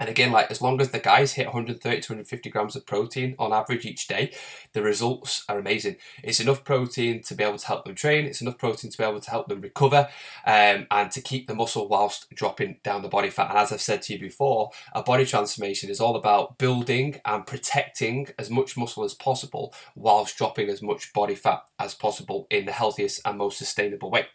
and 0.00 0.08
again, 0.08 0.32
like 0.32 0.50
as 0.50 0.62
long 0.62 0.80
as 0.80 0.90
the 0.90 0.98
guys 0.98 1.34
hit 1.34 1.46
130 1.46 2.00
to 2.00 2.12
150 2.12 2.48
grams 2.48 2.74
of 2.74 2.86
protein 2.86 3.36
on 3.38 3.52
average 3.52 3.84
each 3.84 4.08
day, 4.08 4.32
the 4.72 4.82
results 4.82 5.44
are 5.46 5.58
amazing. 5.58 5.96
It's 6.24 6.40
enough 6.40 6.64
protein 6.64 7.22
to 7.24 7.34
be 7.34 7.44
able 7.44 7.58
to 7.58 7.66
help 7.66 7.84
them 7.84 7.94
train. 7.94 8.24
It's 8.24 8.40
enough 8.40 8.56
protein 8.56 8.90
to 8.90 8.96
be 8.96 9.04
able 9.04 9.20
to 9.20 9.30
help 9.30 9.48
them 9.48 9.60
recover 9.60 10.08
um, 10.46 10.86
and 10.90 11.10
to 11.10 11.20
keep 11.20 11.46
the 11.46 11.54
muscle 11.54 11.86
whilst 11.86 12.30
dropping 12.30 12.78
down 12.82 13.02
the 13.02 13.08
body 13.08 13.28
fat. 13.28 13.50
And 13.50 13.58
as 13.58 13.72
I've 13.72 13.82
said 13.82 14.00
to 14.02 14.14
you 14.14 14.18
before, 14.18 14.70
a 14.94 15.02
body 15.02 15.26
transformation 15.26 15.90
is 15.90 16.00
all 16.00 16.16
about 16.16 16.56
building 16.56 17.20
and 17.26 17.46
protecting 17.46 18.28
as 18.38 18.48
much 18.48 18.78
muscle 18.78 19.04
as 19.04 19.12
possible 19.12 19.74
whilst 19.94 20.38
dropping 20.38 20.70
as 20.70 20.80
much 20.80 21.12
body 21.12 21.34
fat 21.34 21.64
as 21.78 21.94
possible 21.94 22.46
in 22.50 22.64
the 22.64 22.72
healthiest 22.72 23.20
and 23.26 23.36
most 23.36 23.58
sustainable 23.58 24.10
way. 24.10 24.28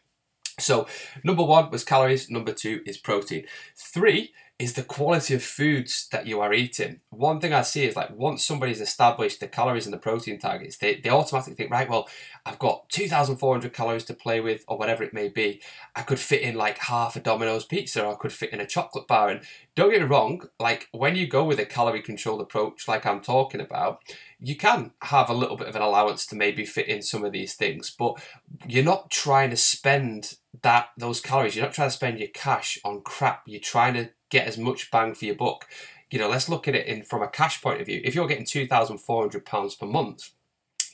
So, 0.58 0.88
number 1.24 1.44
one 1.44 1.70
was 1.70 1.84
calories, 1.84 2.30
number 2.30 2.54
two 2.54 2.82
is 2.86 2.98
protein. 2.98 3.46
Three 3.76 4.32
is 4.58 4.74
the 4.74 4.84
quality 4.84 5.34
of 5.34 5.44
foods 5.44 6.08
that 6.14 6.26
you 6.26 6.40
are 6.40 6.54
eating. 6.54 7.02
One 7.10 7.42
thing 7.42 7.54
I 7.54 7.62
see 7.62 7.84
is 7.86 7.98
like 7.98 8.16
once 8.16 8.46
somebody's 8.46 8.80
established 8.80 9.42
the 9.42 9.50
calories 9.50 9.86
and 9.86 9.94
the 9.94 9.98
protein 9.98 10.40
targets, 10.40 10.78
they, 10.78 10.96
they 10.96 11.10
automatically 11.10 11.56
think, 11.56 11.72
right, 11.72 11.90
well, 11.90 12.08
I've 12.46 12.60
got 12.60 12.88
2,400 12.90 13.74
calories 13.74 14.06
to 14.06 14.14
play 14.14 14.40
with, 14.40 14.64
or 14.70 14.78
whatever 14.78 15.04
it 15.04 15.14
may 15.14 15.28
be. 15.28 15.62
I 15.94 16.04
could 16.04 16.20
fit 16.20 16.42
in 16.42 16.56
like 16.56 16.78
half 16.78 17.18
a 17.18 17.20
Domino's 17.20 17.66
pizza, 17.66 18.06
or 18.06 18.14
I 18.14 18.18
could 18.18 18.32
fit 18.32 18.54
in 18.54 18.62
a 18.62 18.66
chocolate 18.66 19.08
bar. 19.08 19.28
And 19.28 19.42
don't 19.76 19.92
get 19.92 20.02
me 20.02 20.08
wrong, 20.08 20.48
like 20.58 20.88
when 20.92 21.18
you 21.18 21.28
go 21.28 21.44
with 21.44 21.60
a 21.60 21.66
calorie 21.66 22.02
controlled 22.02 22.40
approach, 22.40 22.88
like 22.88 23.06
I'm 23.06 23.20
talking 23.20 23.60
about, 23.60 24.04
you 24.40 24.56
can 24.56 24.92
have 25.02 25.30
a 25.30 25.34
little 25.34 25.58
bit 25.58 25.68
of 25.68 25.76
an 25.76 25.82
allowance 25.82 26.26
to 26.28 26.36
maybe 26.36 26.66
fit 26.66 26.88
in 26.88 27.02
some 27.02 27.26
of 27.26 27.34
these 27.34 27.56
things, 27.56 27.94
but 27.98 28.22
you're 28.66 28.86
not 28.86 29.12
trying 29.12 29.50
to 29.50 29.58
spend 29.58 30.36
that 30.62 30.90
those 30.98 31.20
calories. 31.20 31.56
You're 31.56 31.66
not 31.66 31.74
trying 31.74 31.90
to 31.90 31.96
spend 31.96 32.20
your 32.20 32.30
cash 32.30 32.80
on 32.86 33.02
crap. 33.02 33.44
You're 33.46 33.60
trying 33.60 33.96
to 33.96 34.10
get 34.36 34.48
as 34.48 34.58
much 34.58 34.92
bang 34.92 35.16
for 35.16 35.26
your 35.26 35.36
buck. 35.36 35.68
You 36.12 36.20
know, 36.20 36.30
let's 36.30 36.50
look 36.50 36.68
at 36.68 36.76
it 36.76 36.88
in 36.88 37.04
from 37.04 37.24
a 37.24 37.28
cash 37.28 37.62
point 37.62 37.82
of 37.82 37.88
view. 37.88 38.02
If 38.04 38.14
you're 38.14 38.28
getting 38.28 38.46
two 38.46 38.68
thousand 38.68 39.00
four 39.00 39.22
hundred 39.22 39.46
pounds 39.46 39.76
per 39.76 39.86
month, 39.86 40.32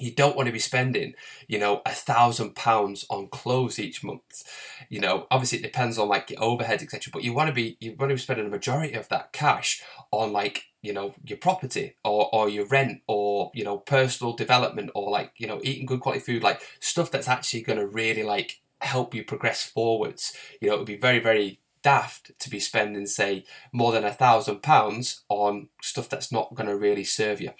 you 0.01 0.11
don't 0.11 0.35
want 0.35 0.47
to 0.47 0.53
be 0.53 0.59
spending, 0.59 1.13
you 1.47 1.59
know, 1.59 1.81
a 1.85 1.91
thousand 1.91 2.55
pounds 2.55 3.05
on 3.09 3.27
clothes 3.27 3.79
each 3.79 4.03
month. 4.03 4.43
You 4.89 4.99
know, 4.99 5.27
obviously 5.29 5.59
it 5.59 5.63
depends 5.63 5.97
on 5.97 6.07
like 6.07 6.29
your 6.29 6.39
overheads, 6.39 6.83
etc. 6.83 7.11
But 7.11 7.23
you 7.23 7.33
want 7.33 7.49
to 7.49 7.53
be 7.53 7.77
you 7.79 7.95
want 7.97 8.09
to 8.09 8.15
be 8.15 8.21
spending 8.21 8.47
a 8.47 8.49
majority 8.49 8.93
of 8.93 9.09
that 9.09 9.31
cash 9.31 9.83
on 10.11 10.33
like 10.33 10.65
you 10.81 10.93
know 10.93 11.13
your 11.23 11.37
property 11.37 11.95
or 12.03 12.29
or 12.33 12.49
your 12.49 12.67
rent 12.67 13.01
or 13.07 13.51
you 13.53 13.63
know 13.63 13.77
personal 13.77 14.33
development 14.33 14.91
or 14.95 15.09
like 15.09 15.33
you 15.37 15.47
know 15.47 15.59
eating 15.63 15.85
good 15.85 16.01
quality 16.01 16.21
food, 16.21 16.43
like 16.43 16.61
stuff 16.79 17.11
that's 17.11 17.27
actually 17.27 17.61
going 17.61 17.79
to 17.79 17.87
really 17.87 18.23
like 18.23 18.61
help 18.81 19.13
you 19.13 19.23
progress 19.23 19.63
forwards. 19.63 20.35
You 20.59 20.69
know, 20.69 20.75
it 20.75 20.79
would 20.79 20.87
be 20.87 20.97
very 20.97 21.19
very 21.19 21.60
daft 21.83 22.31
to 22.39 22.49
be 22.49 22.59
spending, 22.59 23.07
say, 23.07 23.45
more 23.71 23.91
than 23.91 24.03
a 24.03 24.11
thousand 24.11 24.61
pounds 24.61 25.23
on 25.29 25.69
stuff 25.81 26.09
that's 26.09 26.31
not 26.31 26.55
going 26.55 26.67
to 26.67 26.75
really 26.75 27.03
serve 27.03 27.41
you. 27.41 27.51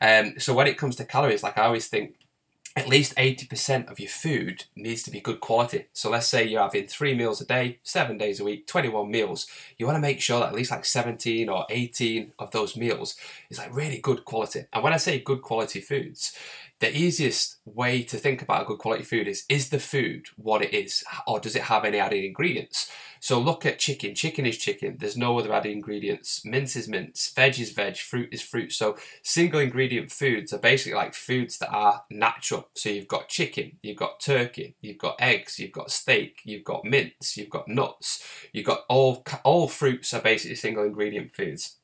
Um, 0.00 0.34
so 0.38 0.54
when 0.54 0.66
it 0.66 0.78
comes 0.78 0.96
to 0.96 1.04
calories, 1.04 1.42
like 1.42 1.58
I 1.58 1.64
always 1.64 1.88
think, 1.88 2.16
at 2.76 2.88
least 2.88 3.16
80% 3.16 3.90
of 3.90 3.98
your 3.98 4.08
food 4.08 4.64
needs 4.76 5.02
to 5.02 5.10
be 5.10 5.20
good 5.20 5.40
quality. 5.40 5.86
So 5.92 6.08
let's 6.08 6.28
say 6.28 6.46
you're 6.46 6.62
having 6.62 6.86
three 6.86 7.14
meals 7.14 7.40
a 7.40 7.44
day, 7.44 7.80
seven 7.82 8.16
days 8.16 8.38
a 8.38 8.44
week, 8.44 8.68
21 8.68 9.10
meals. 9.10 9.48
You 9.76 9.86
want 9.86 9.96
to 9.96 10.00
make 10.00 10.20
sure 10.20 10.38
that 10.38 10.50
at 10.50 10.54
least 10.54 10.70
like 10.70 10.84
17 10.84 11.48
or 11.48 11.66
18 11.68 12.32
of 12.38 12.52
those 12.52 12.76
meals 12.76 13.16
is 13.50 13.58
like 13.58 13.74
really 13.74 13.98
good 13.98 14.24
quality. 14.24 14.66
And 14.72 14.84
when 14.84 14.92
I 14.92 14.98
say 14.98 15.18
good 15.18 15.42
quality 15.42 15.80
foods, 15.80 16.32
the 16.80 16.96
easiest 16.96 17.56
way 17.64 18.02
to 18.02 18.16
think 18.16 18.40
about 18.40 18.62
a 18.62 18.64
good 18.64 18.78
quality 18.78 19.04
food 19.04 19.28
is 19.28 19.44
is 19.48 19.68
the 19.68 19.78
food 19.78 20.26
what 20.36 20.62
it 20.62 20.74
is 20.74 21.04
or 21.26 21.38
does 21.38 21.54
it 21.54 21.64
have 21.64 21.84
any 21.84 21.98
added 21.98 22.24
ingredients 22.24 22.90
so 23.20 23.38
look 23.38 23.66
at 23.66 23.78
chicken. 23.78 24.14
Chicken 24.14 24.46
is 24.46 24.56
chicken. 24.56 24.96
There's 24.98 25.16
no 25.16 25.38
other 25.38 25.52
added 25.52 25.72
ingredients. 25.72 26.42
Mince 26.44 26.74
is 26.74 26.88
mince. 26.88 27.30
Veg 27.34 27.60
is 27.60 27.70
veg. 27.70 27.98
Fruit 27.98 28.30
is 28.32 28.40
fruit. 28.40 28.72
So 28.72 28.96
single 29.22 29.60
ingredient 29.60 30.10
foods 30.10 30.52
are 30.52 30.58
basically 30.58 30.94
like 30.94 31.14
foods 31.14 31.58
that 31.58 31.70
are 31.70 32.04
natural. 32.10 32.68
So 32.74 32.88
you've 32.88 33.08
got 33.08 33.28
chicken 33.28 33.72
you've 33.82 33.98
got 33.98 34.20
turkey 34.20 34.74
you've 34.80 34.98
got 34.98 35.16
eggs 35.20 35.58
you've 35.58 35.72
got 35.72 35.90
steak 35.90 36.40
you've 36.44 36.64
got 36.64 36.84
mince 36.84 37.36
you've 37.36 37.50
got 37.50 37.68
nuts. 37.68 38.24
You've 38.52 38.66
got 38.66 38.84
all 38.88 39.24
all 39.44 39.68
fruits 39.68 40.14
are 40.14 40.22
basically 40.22 40.56
single 40.56 40.84
ingredient 40.84 41.34
foods 41.34 41.76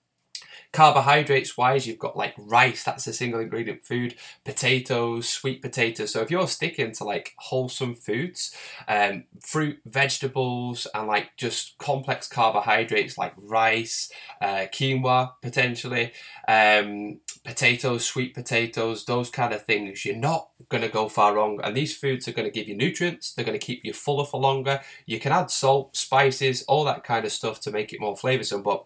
Carbohydrates 0.77 1.57
wise, 1.57 1.87
you've 1.87 1.99
got 1.99 2.19
like 2.19 2.35
rice, 2.37 2.85
that's 2.85 3.07
a 3.07 3.13
single 3.15 3.41
ingredient 3.41 3.83
food, 3.83 4.15
potatoes, 4.45 5.27
sweet 5.27 5.63
potatoes. 5.63 6.13
So 6.13 6.21
if 6.21 6.31
you're 6.31 6.47
sticking 6.47 6.93
to 6.93 7.05
like 7.05 7.33
wholesome 7.39 7.95
foods, 7.95 8.55
um, 8.87 9.25
fruit, 9.41 9.81
vegetables, 9.87 10.87
and 10.95 11.09
like 11.09 11.31
just 11.39 11.79
complex 11.79 12.29
carbohydrates 12.29 13.17
like 13.17 13.33
rice, 13.39 14.13
uh, 14.43 14.67
quinoa 14.71 15.31
potentially, 15.41 16.13
um, 16.47 17.21
potatoes, 17.43 18.05
sweet 18.05 18.35
potatoes, 18.35 19.07
those 19.07 19.31
kind 19.31 19.55
of 19.55 19.65
things, 19.65 20.05
you're 20.05 20.15
not 20.15 20.51
going 20.69 20.83
to 20.83 20.91
go 20.91 21.09
far 21.09 21.37
wrong. 21.37 21.59
And 21.65 21.75
these 21.75 21.97
foods 21.97 22.29
are 22.29 22.33
going 22.33 22.47
to 22.47 22.53
give 22.53 22.69
you 22.69 22.77
nutrients, 22.77 23.33
they're 23.33 23.47
going 23.47 23.59
to 23.59 23.67
keep 23.67 23.83
you 23.83 23.95
fuller 23.95 24.27
for 24.27 24.39
longer. 24.39 24.83
You 25.07 25.21
can 25.21 25.33
add 25.33 25.51
salt, 25.51 25.97
spices, 25.97 26.65
all 26.69 26.85
that 26.85 27.03
kind 27.03 27.25
of 27.25 27.33
stuff 27.33 27.61
to 27.61 27.71
make 27.71 27.95
it 27.95 28.01
more 28.01 28.15
flavoursome, 28.15 28.63
but 28.63 28.85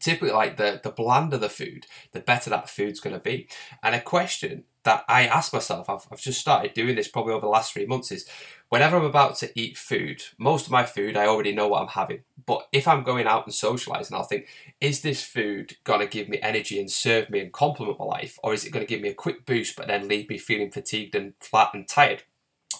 typically 0.00 0.32
like 0.32 0.56
the 0.56 0.80
the 0.82 0.90
blander 0.90 1.38
the 1.38 1.48
food, 1.48 1.86
the 2.12 2.20
better 2.20 2.50
that 2.50 2.68
food's 2.68 3.00
going 3.00 3.14
to 3.14 3.20
be. 3.20 3.48
And 3.82 3.94
a 3.94 4.00
question 4.00 4.64
that 4.82 5.04
I 5.08 5.26
ask 5.26 5.52
myself, 5.52 5.90
I've, 5.90 6.06
I've 6.10 6.20
just 6.20 6.40
started 6.40 6.72
doing 6.72 6.96
this 6.96 7.08
probably 7.08 7.34
over 7.34 7.42
the 7.42 7.48
last 7.48 7.72
three 7.72 7.86
months, 7.86 8.10
is 8.10 8.26
whenever 8.70 8.96
I'm 8.96 9.04
about 9.04 9.36
to 9.36 9.50
eat 9.54 9.76
food, 9.76 10.22
most 10.38 10.66
of 10.66 10.72
my 10.72 10.84
food 10.84 11.16
I 11.16 11.26
already 11.26 11.52
know 11.52 11.68
what 11.68 11.82
I'm 11.82 11.88
having. 11.88 12.22
But 12.46 12.66
if 12.72 12.88
I'm 12.88 13.02
going 13.02 13.26
out 13.26 13.44
and 13.44 13.54
socializing, 13.54 14.16
I'll 14.16 14.22
think, 14.22 14.48
is 14.80 15.02
this 15.02 15.22
food 15.22 15.76
going 15.84 16.00
to 16.00 16.06
give 16.06 16.28
me 16.28 16.40
energy 16.40 16.80
and 16.80 16.90
serve 16.90 17.28
me 17.28 17.40
and 17.40 17.52
complement 17.52 17.98
my 17.98 18.06
life, 18.06 18.38
or 18.42 18.54
is 18.54 18.64
it 18.64 18.70
going 18.70 18.84
to 18.84 18.88
give 18.88 19.02
me 19.02 19.10
a 19.10 19.14
quick 19.14 19.44
boost 19.44 19.76
but 19.76 19.86
then 19.86 20.08
leave 20.08 20.28
me 20.28 20.38
feeling 20.38 20.70
fatigued 20.70 21.14
and 21.14 21.34
flat 21.40 21.70
and 21.74 21.86
tired? 21.86 22.22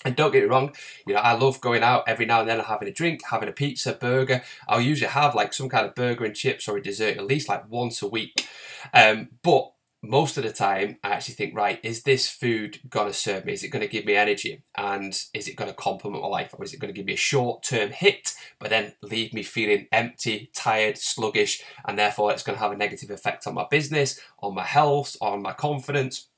And 0.04 0.16
don't 0.16 0.32
get 0.32 0.42
me 0.42 0.48
wrong, 0.48 0.74
you 1.06 1.12
know, 1.12 1.20
I 1.20 1.34
love 1.34 1.60
going 1.60 1.82
out 1.82 2.04
every 2.06 2.24
now 2.24 2.40
and 2.40 2.48
then 2.48 2.60
having 2.60 2.88
a 2.88 2.92
drink, 2.92 3.20
having 3.30 3.50
a 3.50 3.52
pizza, 3.52 3.92
burger. 3.92 4.42
I'll 4.66 4.80
usually 4.80 5.10
have 5.10 5.34
like 5.34 5.52
some 5.52 5.68
kind 5.68 5.86
of 5.86 5.94
burger 5.94 6.24
and 6.24 6.34
chips 6.34 6.68
or 6.68 6.78
a 6.78 6.82
dessert 6.82 7.18
at 7.18 7.26
least 7.26 7.50
like 7.50 7.68
once 7.68 8.00
a 8.00 8.08
week. 8.08 8.48
Um, 8.94 9.28
but 9.42 9.72
most 10.02 10.38
of 10.38 10.44
the 10.44 10.52
time, 10.52 10.96
I 11.04 11.10
actually 11.10 11.34
think, 11.34 11.54
right, 11.54 11.78
is 11.82 12.02
this 12.04 12.28
food 12.28 12.80
going 12.88 13.08
to 13.08 13.12
serve 13.12 13.44
me? 13.44 13.52
Is 13.52 13.62
it 13.62 13.68
going 13.68 13.82
to 13.82 13.88
give 13.88 14.06
me 14.06 14.14
energy? 14.14 14.62
And 14.76 15.12
is 15.34 15.46
it 15.46 15.56
going 15.56 15.68
to 15.68 15.76
complement 15.76 16.22
my 16.22 16.28
life? 16.28 16.54
Or 16.56 16.64
is 16.64 16.72
it 16.72 16.80
going 16.80 16.92
to 16.92 16.96
give 16.96 17.04
me 17.04 17.12
a 17.12 17.18
short 17.18 17.62
term 17.62 17.90
hit, 17.90 18.34
but 18.58 18.70
then 18.70 18.94
leave 19.02 19.34
me 19.34 19.42
feeling 19.42 19.88
empty, 19.92 20.50
tired, 20.54 20.96
sluggish, 20.96 21.62
and 21.86 21.98
therefore 21.98 22.32
it's 22.32 22.42
going 22.42 22.56
to 22.56 22.62
have 22.62 22.72
a 22.72 22.76
negative 22.76 23.10
effect 23.10 23.46
on 23.46 23.54
my 23.54 23.66
business, 23.70 24.18
on 24.38 24.54
my 24.54 24.64
health, 24.64 25.16
on 25.20 25.42
my 25.42 25.52
confidence? 25.52 26.28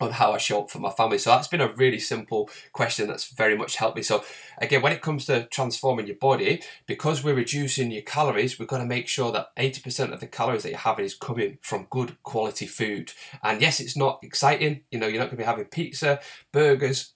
On 0.00 0.12
how 0.12 0.32
I 0.32 0.38
show 0.38 0.62
up 0.62 0.70
for 0.70 0.78
my 0.78 0.90
family. 0.90 1.18
So 1.18 1.30
that's 1.30 1.48
been 1.48 1.60
a 1.60 1.72
really 1.72 1.98
simple 1.98 2.50
question 2.72 3.08
that's 3.08 3.28
very 3.28 3.56
much 3.56 3.76
helped 3.76 3.96
me. 3.96 4.02
So 4.02 4.24
again, 4.58 4.82
when 4.82 4.92
it 4.92 5.02
comes 5.02 5.26
to 5.26 5.46
transforming 5.46 6.06
your 6.06 6.16
body, 6.16 6.62
because 6.86 7.24
we're 7.24 7.34
reducing 7.34 7.90
your 7.90 8.02
calories, 8.02 8.58
we've 8.58 8.68
got 8.68 8.78
to 8.78 8.84
make 8.84 9.08
sure 9.08 9.32
that 9.32 9.56
80% 9.56 10.12
of 10.12 10.20
the 10.20 10.26
calories 10.26 10.62
that 10.62 10.70
you're 10.70 10.78
having 10.78 11.04
is 11.04 11.14
coming 11.14 11.58
from 11.62 11.86
good 11.90 12.22
quality 12.22 12.66
food. 12.66 13.12
And 13.42 13.60
yes, 13.60 13.80
it's 13.80 13.96
not 13.96 14.20
exciting. 14.22 14.82
You 14.90 14.98
know, 14.98 15.06
you're 15.06 15.18
not 15.18 15.30
going 15.30 15.38
to 15.38 15.42
be 15.42 15.44
having 15.44 15.64
pizza, 15.64 16.20
burgers, 16.52 17.14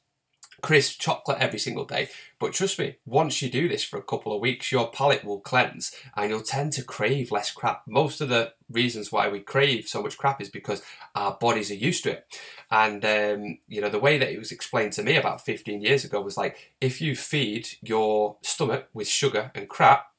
crisp 0.60 1.00
chocolate 1.00 1.38
every 1.38 1.58
single 1.58 1.84
day. 1.84 2.08
But 2.38 2.52
trust 2.52 2.78
me, 2.78 2.96
once 3.04 3.42
you 3.42 3.50
do 3.50 3.68
this 3.68 3.84
for 3.84 3.98
a 3.98 4.02
couple 4.02 4.34
of 4.34 4.40
weeks, 4.40 4.72
your 4.72 4.90
palate 4.90 5.24
will 5.24 5.40
cleanse 5.40 5.94
and 6.16 6.30
you'll 6.30 6.42
tend 6.42 6.72
to 6.74 6.84
crave 6.84 7.30
less 7.30 7.50
crap. 7.50 7.82
Most 7.86 8.20
of 8.20 8.28
the 8.28 8.52
reasons 8.70 9.10
why 9.10 9.28
we 9.28 9.40
crave 9.40 9.88
so 9.88 10.02
much 10.02 10.16
crap 10.16 10.40
is 10.40 10.48
because 10.48 10.82
our 11.14 11.36
bodies 11.40 11.70
are 11.70 11.74
used 11.74 12.04
to 12.04 12.12
it. 12.12 12.38
And, 12.70 13.04
um, 13.04 13.58
you 13.68 13.80
know, 13.80 13.90
the 13.90 13.98
way 13.98 14.18
that 14.18 14.30
it 14.30 14.38
was 14.38 14.52
explained 14.52 14.92
to 14.94 15.02
me 15.02 15.16
about 15.16 15.44
15 15.44 15.80
years 15.80 16.04
ago 16.04 16.20
was 16.20 16.36
like 16.36 16.74
if 16.80 17.00
you 17.00 17.16
feed 17.16 17.68
your 17.82 18.36
stomach 18.42 18.88
with 18.94 19.08
sugar 19.08 19.50
and 19.54 19.68
crap, 19.68 20.10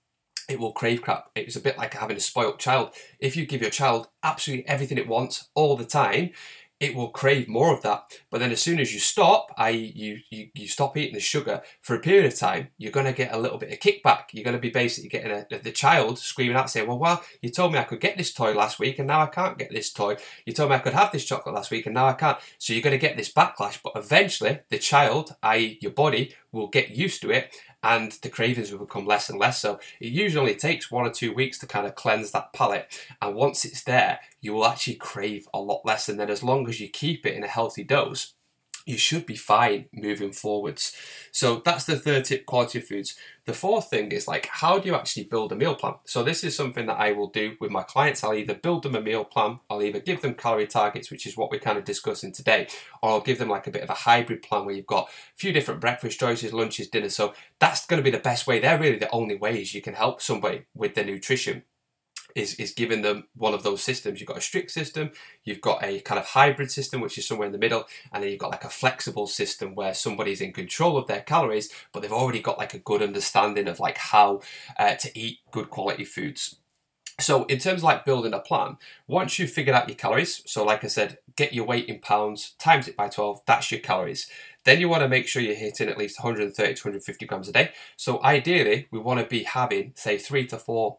it 0.52 0.60
will 0.60 0.74
crave 0.74 1.02
crap. 1.02 1.30
It 1.34 1.46
was 1.46 1.56
a 1.56 1.62
bit 1.62 1.78
like 1.78 1.94
having 1.94 2.18
a 2.18 2.22
spoilt 2.22 2.60
child. 2.60 2.92
If 3.20 3.36
you 3.36 3.46
give 3.46 3.62
your 3.62 3.70
child 3.70 4.10
absolutely 4.22 4.68
everything 4.68 4.98
it 4.98 5.08
wants 5.08 5.48
all 5.54 5.78
the 5.78 5.86
time, 5.86 6.32
it 6.82 6.96
will 6.96 7.10
crave 7.10 7.48
more 7.48 7.72
of 7.72 7.84
that. 7.84 8.04
But 8.32 8.40
then 8.40 8.52
as 8.52 8.62
soon 8.62 8.80
as 8.80 8.92
you 8.92 9.00
stop, 9.00 9.54
i.e., 9.58 9.94
you, 9.96 10.18
you, 10.32 10.50
you 10.56 10.68
stop 10.68 10.98
eating 10.98 11.14
the 11.14 11.20
sugar 11.20 11.62
for 11.82 11.96
a 11.96 12.00
period 12.00 12.26
of 12.26 12.38
time, 12.38 12.70
you're 12.80 12.92
going 12.92 13.06
to 13.06 13.14
get 13.14 13.32
a 13.32 13.38
little 13.38 13.60
bit 13.60 13.72
of 13.72 13.80
kickback. 13.80 14.24
You're 14.34 14.44
going 14.44 14.56
to 14.56 14.62
be 14.62 14.72
basically 14.72 15.08
getting 15.08 15.32
a, 15.32 15.60
the 15.60 15.72
child 15.72 16.18
screaming 16.18 16.58
out 16.58 16.72
saying, 16.72 16.88
well, 16.88 16.98
well, 16.98 17.24
you 17.40 17.52
told 17.52 17.72
me 17.72 17.78
I 17.78 17.84
could 17.84 18.02
get 18.02 18.18
this 18.18 18.34
toy 18.34 18.54
last 18.54 18.80
week 18.80 18.98
and 18.98 19.08
now 19.08 19.22
I 19.22 19.28
can't 19.28 19.60
get 19.60 19.70
this 19.72 19.94
toy. 19.94 20.18
You 20.46 20.54
told 20.54 20.72
me 20.72 20.76
I 20.76 20.80
could 20.80 20.94
have 20.94 21.12
this 21.12 21.24
chocolate 21.24 21.54
last 21.54 21.70
week 21.70 21.86
and 21.86 21.94
now 21.94 22.08
I 22.08 22.14
can't. 22.14 22.40
So 22.58 22.74
you're 22.74 22.82
going 22.82 23.00
to 23.00 23.08
get 23.08 23.16
this 23.16 23.32
backlash. 23.32 23.80
But 23.84 23.94
eventually, 23.96 24.62
the 24.70 24.80
child, 24.80 25.36
i.e., 25.44 25.78
your 25.82 25.92
body, 25.92 26.34
will 26.52 26.68
get 26.68 26.90
used 26.90 27.22
to 27.22 27.30
it 27.30 27.56
and 27.84 28.12
the 28.22 28.30
cravings 28.30 28.72
will 28.72 28.86
become 28.86 29.06
less 29.06 29.30
and 29.30 29.40
less. 29.40 29.60
So 29.60 29.80
it 30.00 30.12
usually 30.12 30.56
takes 30.56 30.92
one 30.92 31.06
or 31.06 31.12
two 31.12 31.34
weeks 31.34 31.58
to 31.60 31.68
kind 31.68 31.88
of 31.88 31.96
cleanse 31.96 32.32
that 32.32 32.54
palate. 32.54 32.88
And 33.22 33.36
once 33.36 33.66
it's 33.66 33.84
there, 33.84 34.20
you 34.40 34.54
will 34.54 34.66
actually 34.66 34.96
crave 34.96 35.48
a 35.54 35.60
lot 35.60 35.82
less. 35.86 36.08
And 36.08 36.20
then 36.20 36.30
as 36.30 36.44
long 36.44 36.68
as 36.70 36.80
you 36.80 36.90
keep 36.90 37.26
it 37.26 37.36
in 37.36 37.44
a 37.44 37.48
healthy 37.48 37.84
dose, 37.84 38.34
you 38.86 38.98
should 38.98 39.26
be 39.26 39.36
fine 39.36 39.86
moving 39.94 40.32
forwards. 40.32 40.96
So 41.32 41.62
that's 41.64 41.86
the 41.86 41.98
third 41.98 42.26
tip 42.26 42.46
quality 42.46 42.80
of 42.80 42.86
foods. 42.86 43.16
The 43.46 43.54
fourth 43.54 43.90
thing 43.90 44.12
is 44.12 44.28
like, 44.28 44.46
how 44.46 44.78
do 44.78 44.88
you 44.88 44.96
actually 44.96 45.24
build 45.24 45.52
a 45.52 45.56
meal 45.56 45.76
plan? 45.76 45.96
So 46.06 46.24
this 46.24 46.44
is 46.44 46.56
something 46.56 46.86
that 46.86 47.00
I 47.00 47.12
will 47.12 47.30
do 47.30 47.56
with 47.60 47.72
my 47.72 47.84
clients. 47.84 48.24
I'll 48.24 48.36
either 48.36 48.54
build 48.54 48.84
them 48.84 48.96
a 48.96 49.02
meal 49.02 49.26
plan, 49.26 49.60
I'll 49.70 49.82
either 49.82 50.00
give 50.00 50.22
them 50.22 50.36
calorie 50.36 50.68
targets, 50.68 51.10
which 51.10 51.26
is 51.26 51.36
what 51.36 51.50
we're 51.50 51.60
kind 51.60 51.78
of 51.78 51.84
discussing 51.84 52.32
today, 52.32 52.68
or 53.02 53.10
I'll 53.10 53.22
give 53.22 53.40
them 53.40 53.50
like 53.50 53.66
a 53.68 53.72
bit 53.72 53.84
of 53.84 53.90
a 53.90 53.94
hybrid 53.94 54.44
plan 54.44 54.66
where 54.66 54.76
you've 54.76 54.86
got 54.86 55.10
a 55.10 55.38
few 55.38 55.52
different 55.52 55.82
breakfast 55.82 56.20
choices, 56.20 56.54
lunches, 56.54 56.88
dinners. 56.88 57.16
So 57.16 57.34
that's 57.60 57.86
going 57.86 58.00
to 58.00 58.04
be 58.04 58.16
the 58.16 58.20
best 58.22 58.46
way. 58.46 58.60
They're 58.60 58.80
really 58.80 59.00
the 59.00 59.10
only 59.12 59.36
ways 59.36 59.74
you 59.74 59.82
can 59.82 59.96
help 59.96 60.22
somebody 60.22 60.66
with 60.76 60.94
their 60.94 61.06
nutrition 61.06 61.64
is, 62.36 62.56
is 62.56 62.74
giving 62.74 63.02
them 63.02 63.28
one 63.36 63.54
of 63.54 63.64
those 63.64 63.82
systems. 63.82 64.20
You've 64.20 64.28
got 64.28 64.38
a 64.38 64.42
strict 64.42 64.72
system, 64.72 65.12
you've 65.44 65.62
got 65.62 65.84
a 65.84 66.00
kind 66.02 66.20
of 66.20 66.26
hybrid 66.26 66.72
system, 66.72 67.02
which 67.02 67.18
is 67.18 67.28
somewhere 67.28 67.48
in 67.48 67.52
the 67.52 67.58
middle, 67.58 67.86
and 68.12 68.24
then 68.24 68.30
you've 68.30 68.40
got 68.40 68.52
like 68.52 68.64
a 68.64 68.70
flexible 68.70 69.28
system 69.28 69.76
where 69.76 69.94
somebody's 69.94 70.42
in 70.42 70.54
control 70.54 70.98
of 70.98 71.08
their 71.08 71.22
calories, 71.22 71.70
but 71.92 72.02
they've 72.02 72.12
already 72.12 72.42
got 72.42 72.58
like 72.58 72.74
a 72.74 72.80
good 72.80 73.02
understanding 73.02 73.68
of 73.68 73.80
like 73.80 73.98
how 73.98 74.42
uh, 74.78 74.96
to 74.96 75.18
eat 75.18 75.40
good 75.52 75.70
quality 75.70 76.06
foods. 76.06 76.58
So, 77.22 77.44
in 77.46 77.60
terms 77.60 77.82
of 77.82 77.84
like 77.84 78.06
building 78.06 78.34
a 78.34 78.40
plan, 78.40 78.78
once 79.08 79.38
you've 79.38 79.52
figured 79.52 79.76
out 79.76 79.88
your 79.88 79.96
calories, 79.96 80.42
so 80.46 80.66
like 80.66 80.84
I 80.84 80.88
said, 80.88 81.20
get 81.36 81.54
your 81.54 81.66
weight 81.66 81.86
in 81.86 82.00
pounds, 82.00 82.56
times 82.58 82.88
it 82.88 82.98
by 82.98 83.10
12, 83.10 83.42
that's 83.46 83.72
your 83.72 83.80
calories. 83.80 84.28
Then 84.64 84.80
you 84.80 84.90
want 84.90 85.04
to 85.04 85.08
make 85.08 85.28
sure 85.28 85.42
you're 85.42 85.56
hitting 85.56 85.88
at 85.88 85.98
least 85.98 86.20
130 86.20 86.74
to 86.74 86.82
150 86.82 87.26
grams 87.26 87.48
a 87.48 87.52
day. 87.52 87.72
So, 87.96 88.24
ideally, 88.24 88.88
we 88.92 89.00
want 89.00 89.20
to 89.20 89.26
be 89.26 89.44
having, 89.44 89.94
say, 89.96 90.18
three 90.18 90.48
to 90.48 90.58
four 90.58 90.98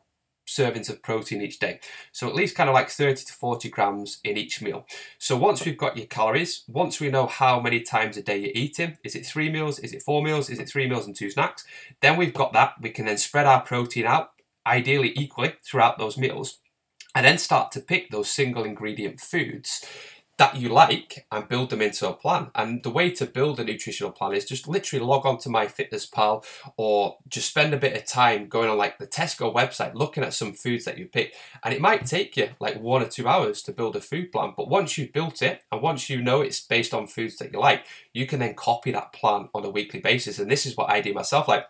servings 0.57 0.89
of 0.89 1.03
protein 1.03 1.43
each 1.43 1.59
day. 1.59 1.81
So 2.13 2.29
at 2.29 2.35
least 2.35 2.57
kind 2.57 2.69
of 2.69 2.75
like 2.75 2.91
30 2.91 3.25
to 3.25 3.33
40 3.33 3.69
grams 3.71 4.19
in 4.25 4.37
each 4.37 4.63
meal. 4.63 4.87
So 5.19 5.37
once 5.37 5.65
we've 5.65 5.77
got 5.77 5.97
your 5.97 6.07
calories, 6.07 6.65
once 6.69 7.01
we 7.01 7.11
know 7.11 7.27
how 7.27 7.61
many 7.61 7.81
times 7.81 8.17
a 8.17 8.23
day 8.23 8.39
you're 8.39 8.53
eating, 8.55 8.99
is 9.05 9.15
it 9.15 9.27
three 9.27 9.51
meals, 9.51 9.79
is 9.79 9.93
it 9.93 10.03
four 10.03 10.23
meals, 10.23 10.51
is 10.51 10.59
it 10.59 10.69
three 10.69 10.89
meals 10.89 11.07
and 11.07 11.17
two 11.17 11.31
snacks? 11.31 11.65
Then 12.01 12.17
we've 12.17 12.35
got 12.35 12.53
that, 12.53 12.75
we 12.81 12.91
can 12.91 13.07
then 13.07 13.19
spread 13.19 13.47
our 13.47 13.61
protein 13.61 14.07
out, 14.07 14.33
ideally 14.67 15.13
equally 15.17 15.55
throughout 15.65 15.99
those 15.99 16.19
meals, 16.19 16.59
and 17.15 17.27
then 17.27 17.39
start 17.39 17.73
to 17.73 17.81
pick 17.81 18.11
those 18.11 18.31
single 18.31 18.65
ingredient 18.65 19.21
foods 19.21 19.85
that 20.39 20.57
you 20.57 20.69
like 20.69 21.27
and 21.31 21.49
build 21.49 21.71
them 21.71 21.83
into 21.83 22.09
a 22.09 22.15
plan. 22.15 22.51
And 22.55 22.83
the 22.83 22.91
way 22.91 23.11
to 23.11 23.27
build 23.27 23.61
a 23.61 23.65
nutritional 23.65 24.13
plan 24.13 24.33
is 24.33 24.47
just 24.47 24.67
literally 24.67 25.05
log 25.05 25.27
on 25.27 25.39
to 25.39 25.49
MyFitnessPal 25.49 26.45
or 26.77 27.19
just 27.29 27.49
spend 27.49 27.75
a 27.75 27.79
bit 27.79 27.97
of 27.97 28.07
time 28.07 28.49
going 28.49 28.71
on 28.71 28.79
like 28.79 28.99
the 28.99 29.07
Tesco 29.07 29.55
website, 29.55 29.95
looking 29.95 30.25
at 30.25 30.35
some 30.35 30.55
foods 30.55 30.85
that 30.87 30.99
you 30.99 31.07
pick. 31.07 31.35
And 31.63 31.75
it 31.75 31.81
might 31.81 32.07
take 32.07 32.37
you 32.37 32.51
like 32.61 32.81
one 32.81 33.03
or 33.03 33.09
two 33.09 33.29
hours 33.29 33.63
to 33.63 33.73
build 33.73 33.95
a 33.95 34.01
food 34.01 34.33
plan. 34.33 34.55
But 34.57 34.69
once 34.69 34.97
you've 34.97 35.13
built 35.13 35.43
it 35.43 35.63
and 35.71 35.83
once 35.83 36.09
you 36.09 36.23
know 36.23 36.41
it's 36.41 36.61
based 36.61 36.95
on 36.95 37.07
foods 37.07 37.37
that 37.37 37.53
you 37.53 37.61
like, 37.61 37.85
you 38.13 38.27
can 38.27 38.41
then 38.41 38.55
copy 38.55 38.91
that 38.93 39.13
plan 39.13 39.49
on 39.55 39.65
a 39.65 39.71
weekly 39.71 40.01
basis. 40.01 40.39
And 40.39 40.51
this 40.51 40.65
is 40.65 40.77
what 40.77 40.91
I 40.91 41.03
do 41.03 41.13
myself. 41.13 41.47
Like 41.47 41.67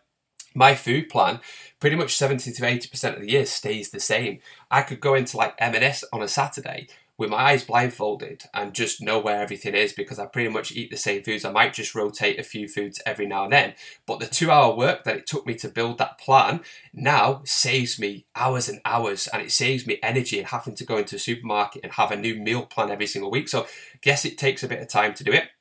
my 0.55 0.75
food 0.75 1.09
plan 1.09 1.41
pretty 1.81 1.97
much 1.97 2.17
70 2.17 2.53
to 2.53 2.63
80% 2.63 3.15
of 3.15 3.21
the 3.23 3.31
year 3.31 3.45
stays 3.45 3.91
the 3.91 4.01
same. 4.01 4.39
I 4.71 4.83
could 4.83 5.01
go 5.01 5.15
into 5.15 5.37
like 5.37 5.55
M&S 5.59 6.05
on 6.13 6.23
a 6.23 6.29
Saturday 6.29 6.89
with 7.23 7.31
my 7.31 7.39
eyes 7.39 7.65
blindfolded 7.65 8.43
and 8.53 8.75
just 8.75 9.01
know 9.01 9.19
where 9.19 9.41
everything 9.41 9.75
is 9.75 9.93
because 9.93 10.19
I 10.19 10.27
pretty 10.27 10.51
much 10.51 10.73
eat 10.73 10.91
the 10.91 10.97
same 10.97 11.23
foods. 11.23 11.45
I 11.45 11.53
might 11.53 11.73
just 11.73 11.95
rotate 11.95 12.39
a 12.39 12.43
few 12.43 12.69
foods 12.69 13.01
every 13.07 13.27
now 13.27 13.45
and 13.45 13.53
then. 13.53 13.75
But 14.07 14.19
the 14.19 14.27
two 14.27 14.51
hour 14.51 14.75
work 14.75 15.05
that 15.05 15.17
it 15.17 15.27
took 15.27 15.47
me 15.47 15.55
to 15.55 15.69
build 15.69 15.99
that 15.99 16.19
plan 16.19 16.61
now 16.93 17.43
saves 17.45 17.99
me 17.99 18.27
hours 18.35 18.69
and 18.69 18.81
hours 18.85 19.29
and 19.29 19.41
it 19.41 19.53
saves 19.53 19.87
me 19.87 20.01
energy 20.03 20.39
and 20.39 20.49
having 20.49 20.75
to 20.75 20.85
go 20.85 20.99
into 20.99 21.17
a 21.17 21.21
supermarket 21.21 21.85
and 21.85 21.93
have 21.93 22.11
a 22.11 22.17
new 22.17 22.35
meal 22.35 22.67
plan 22.67 22.91
every 22.91 23.07
single 23.07 23.31
week. 23.31 23.49
So, 23.49 23.67
yes, 24.05 24.25
it 24.25 24.37
takes 24.37 24.65
a 24.65 24.69
bit 24.69 24.83
of 24.83 24.89
time 24.89 25.15
to 25.15 25.25
do 25.25 25.33
it. 25.33 25.52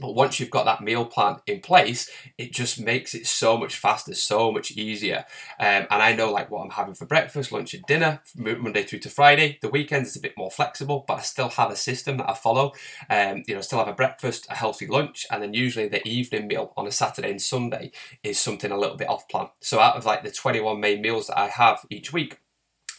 But 0.00 0.14
once 0.14 0.38
you've 0.38 0.50
got 0.50 0.64
that 0.64 0.82
meal 0.82 1.04
plan 1.04 1.36
in 1.46 1.60
place, 1.60 2.10
it 2.38 2.52
just 2.52 2.80
makes 2.80 3.14
it 3.14 3.26
so 3.26 3.56
much 3.56 3.76
faster, 3.76 4.14
so 4.14 4.52
much 4.52 4.72
easier. 4.72 5.24
Um, 5.58 5.86
and 5.90 6.02
I 6.02 6.14
know 6.14 6.30
like 6.30 6.50
what 6.50 6.62
I'm 6.62 6.70
having 6.70 6.94
for 6.94 7.06
breakfast, 7.06 7.52
lunch, 7.52 7.74
and 7.74 7.84
dinner, 7.86 8.20
Monday 8.36 8.82
through 8.82 9.00
to 9.00 9.10
Friday. 9.10 9.58
The 9.60 9.68
weekends 9.68 10.10
is 10.10 10.16
a 10.16 10.20
bit 10.20 10.36
more 10.36 10.50
flexible, 10.50 11.04
but 11.06 11.18
I 11.18 11.22
still 11.22 11.48
have 11.50 11.70
a 11.70 11.76
system 11.76 12.18
that 12.18 12.30
I 12.30 12.34
follow. 12.34 12.72
Um, 13.08 13.42
you 13.46 13.54
know, 13.54 13.60
still 13.60 13.78
have 13.78 13.88
a 13.88 13.94
breakfast, 13.94 14.46
a 14.50 14.54
healthy 14.54 14.86
lunch, 14.86 15.26
and 15.30 15.42
then 15.42 15.54
usually 15.54 15.88
the 15.88 16.06
evening 16.06 16.48
meal 16.48 16.72
on 16.76 16.86
a 16.86 16.92
Saturday 16.92 17.30
and 17.30 17.42
Sunday 17.42 17.92
is 18.22 18.38
something 18.38 18.70
a 18.70 18.78
little 18.78 18.96
bit 18.96 19.08
off 19.08 19.28
plan. 19.28 19.48
So 19.60 19.80
out 19.80 19.96
of 19.96 20.04
like 20.04 20.22
the 20.22 20.30
21 20.30 20.80
main 20.80 21.00
meals 21.00 21.28
that 21.28 21.38
I 21.38 21.48
have 21.48 21.84
each 21.90 22.12
week, 22.12 22.38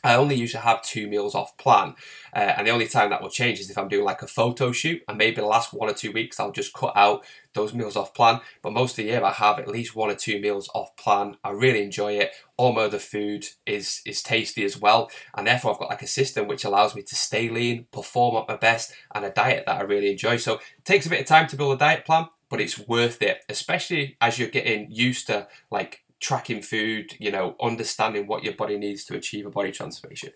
I 0.03 0.15
only 0.15 0.35
usually 0.35 0.63
have 0.63 0.81
two 0.81 1.07
meals 1.07 1.33
off 1.33 1.57
plan, 1.57 1.95
uh, 2.35 2.39
and 2.57 2.67
the 2.67 2.71
only 2.71 2.87
time 2.87 3.09
that 3.11 3.21
will 3.21 3.29
change 3.29 3.59
is 3.59 3.69
if 3.69 3.77
I'm 3.77 3.87
doing 3.87 4.03
like 4.03 4.21
a 4.21 4.27
photo 4.27 4.71
shoot, 4.71 5.01
and 5.07 5.17
maybe 5.17 5.37
the 5.37 5.45
last 5.45 5.73
one 5.73 5.89
or 5.89 5.93
two 5.93 6.11
weeks 6.11 6.39
I'll 6.39 6.51
just 6.51 6.73
cut 6.73 6.93
out 6.95 7.25
those 7.53 7.73
meals 7.73 7.95
off 7.95 8.13
plan. 8.13 8.41
But 8.61 8.73
most 8.73 8.91
of 8.91 8.97
the 8.97 9.03
year 9.11 9.23
I 9.23 9.31
have 9.31 9.59
at 9.59 9.67
least 9.67 9.95
one 9.95 10.09
or 10.09 10.15
two 10.15 10.41
meals 10.41 10.69
off 10.73 10.95
plan. 10.97 11.37
I 11.43 11.51
really 11.51 11.83
enjoy 11.83 12.13
it. 12.13 12.31
All 12.57 12.73
my 12.73 12.83
other 12.83 12.99
food 12.99 13.45
is 13.65 14.01
is 14.05 14.21
tasty 14.21 14.63
as 14.65 14.77
well, 14.77 15.09
and 15.35 15.47
therefore 15.47 15.71
I've 15.71 15.79
got 15.79 15.89
like 15.89 16.01
a 16.01 16.07
system 16.07 16.47
which 16.47 16.65
allows 16.65 16.95
me 16.95 17.01
to 17.03 17.15
stay 17.15 17.49
lean, 17.49 17.87
perform 17.91 18.35
at 18.35 18.47
my 18.47 18.57
best, 18.57 18.93
and 19.15 19.23
a 19.23 19.31
diet 19.31 19.63
that 19.65 19.79
I 19.79 19.83
really 19.83 20.11
enjoy. 20.11 20.37
So 20.37 20.55
it 20.55 20.85
takes 20.85 21.05
a 21.05 21.09
bit 21.09 21.21
of 21.21 21.27
time 21.27 21.47
to 21.47 21.55
build 21.55 21.75
a 21.75 21.79
diet 21.79 22.05
plan, 22.05 22.27
but 22.49 22.59
it's 22.59 22.77
worth 22.87 23.21
it, 23.21 23.43
especially 23.47 24.17
as 24.19 24.37
you're 24.37 24.49
getting 24.49 24.91
used 24.91 25.27
to 25.27 25.47
like 25.71 26.03
tracking 26.23 26.61
food, 26.61 27.15
you 27.19 27.29
know, 27.29 27.55
understanding 27.61 28.25
what 28.25 28.43
your 28.43 28.55
body 28.55 28.77
needs 28.77 29.03
to 29.05 29.15
achieve 29.15 29.45
a 29.45 29.51
body 29.51 29.71
transformation. 29.71 30.31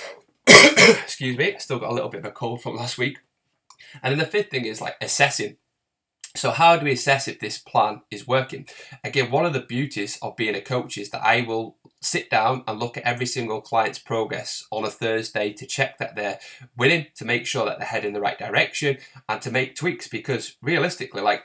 Excuse 0.46 1.36
me, 1.36 1.54
still 1.58 1.78
got 1.78 1.90
a 1.90 1.94
little 1.94 2.08
bit 2.08 2.20
of 2.20 2.24
a 2.24 2.32
cold 2.32 2.62
from 2.62 2.76
last 2.76 2.98
week. 2.98 3.18
And 4.02 4.10
then 4.10 4.18
the 4.18 4.26
fifth 4.26 4.50
thing 4.50 4.64
is 4.64 4.80
like 4.80 4.96
assessing. 5.00 5.58
So, 6.36 6.50
how 6.50 6.76
do 6.76 6.84
we 6.84 6.92
assess 6.92 7.26
if 7.26 7.40
this 7.40 7.58
plan 7.58 8.02
is 8.10 8.26
working? 8.26 8.66
Again, 9.02 9.30
one 9.30 9.44
of 9.44 9.52
the 9.52 9.60
beauties 9.60 10.18
of 10.22 10.36
being 10.36 10.54
a 10.54 10.60
coach 10.60 10.98
is 10.98 11.10
that 11.10 11.24
I 11.24 11.40
will 11.40 11.76
sit 12.00 12.30
down 12.30 12.64
and 12.66 12.78
look 12.78 12.96
at 12.96 13.02
every 13.02 13.26
single 13.26 13.60
client's 13.60 13.98
progress 13.98 14.64
on 14.70 14.84
a 14.84 14.90
Thursday 14.90 15.52
to 15.54 15.66
check 15.66 15.98
that 15.98 16.16
they're 16.16 16.38
winning, 16.76 17.06
to 17.16 17.24
make 17.24 17.46
sure 17.46 17.64
that 17.64 17.78
they're 17.78 17.88
heading 17.88 18.08
in 18.08 18.14
the 18.14 18.20
right 18.20 18.38
direction, 18.38 18.98
and 19.28 19.42
to 19.42 19.50
make 19.50 19.74
tweaks 19.74 20.06
because 20.06 20.56
realistically, 20.62 21.22
like 21.22 21.44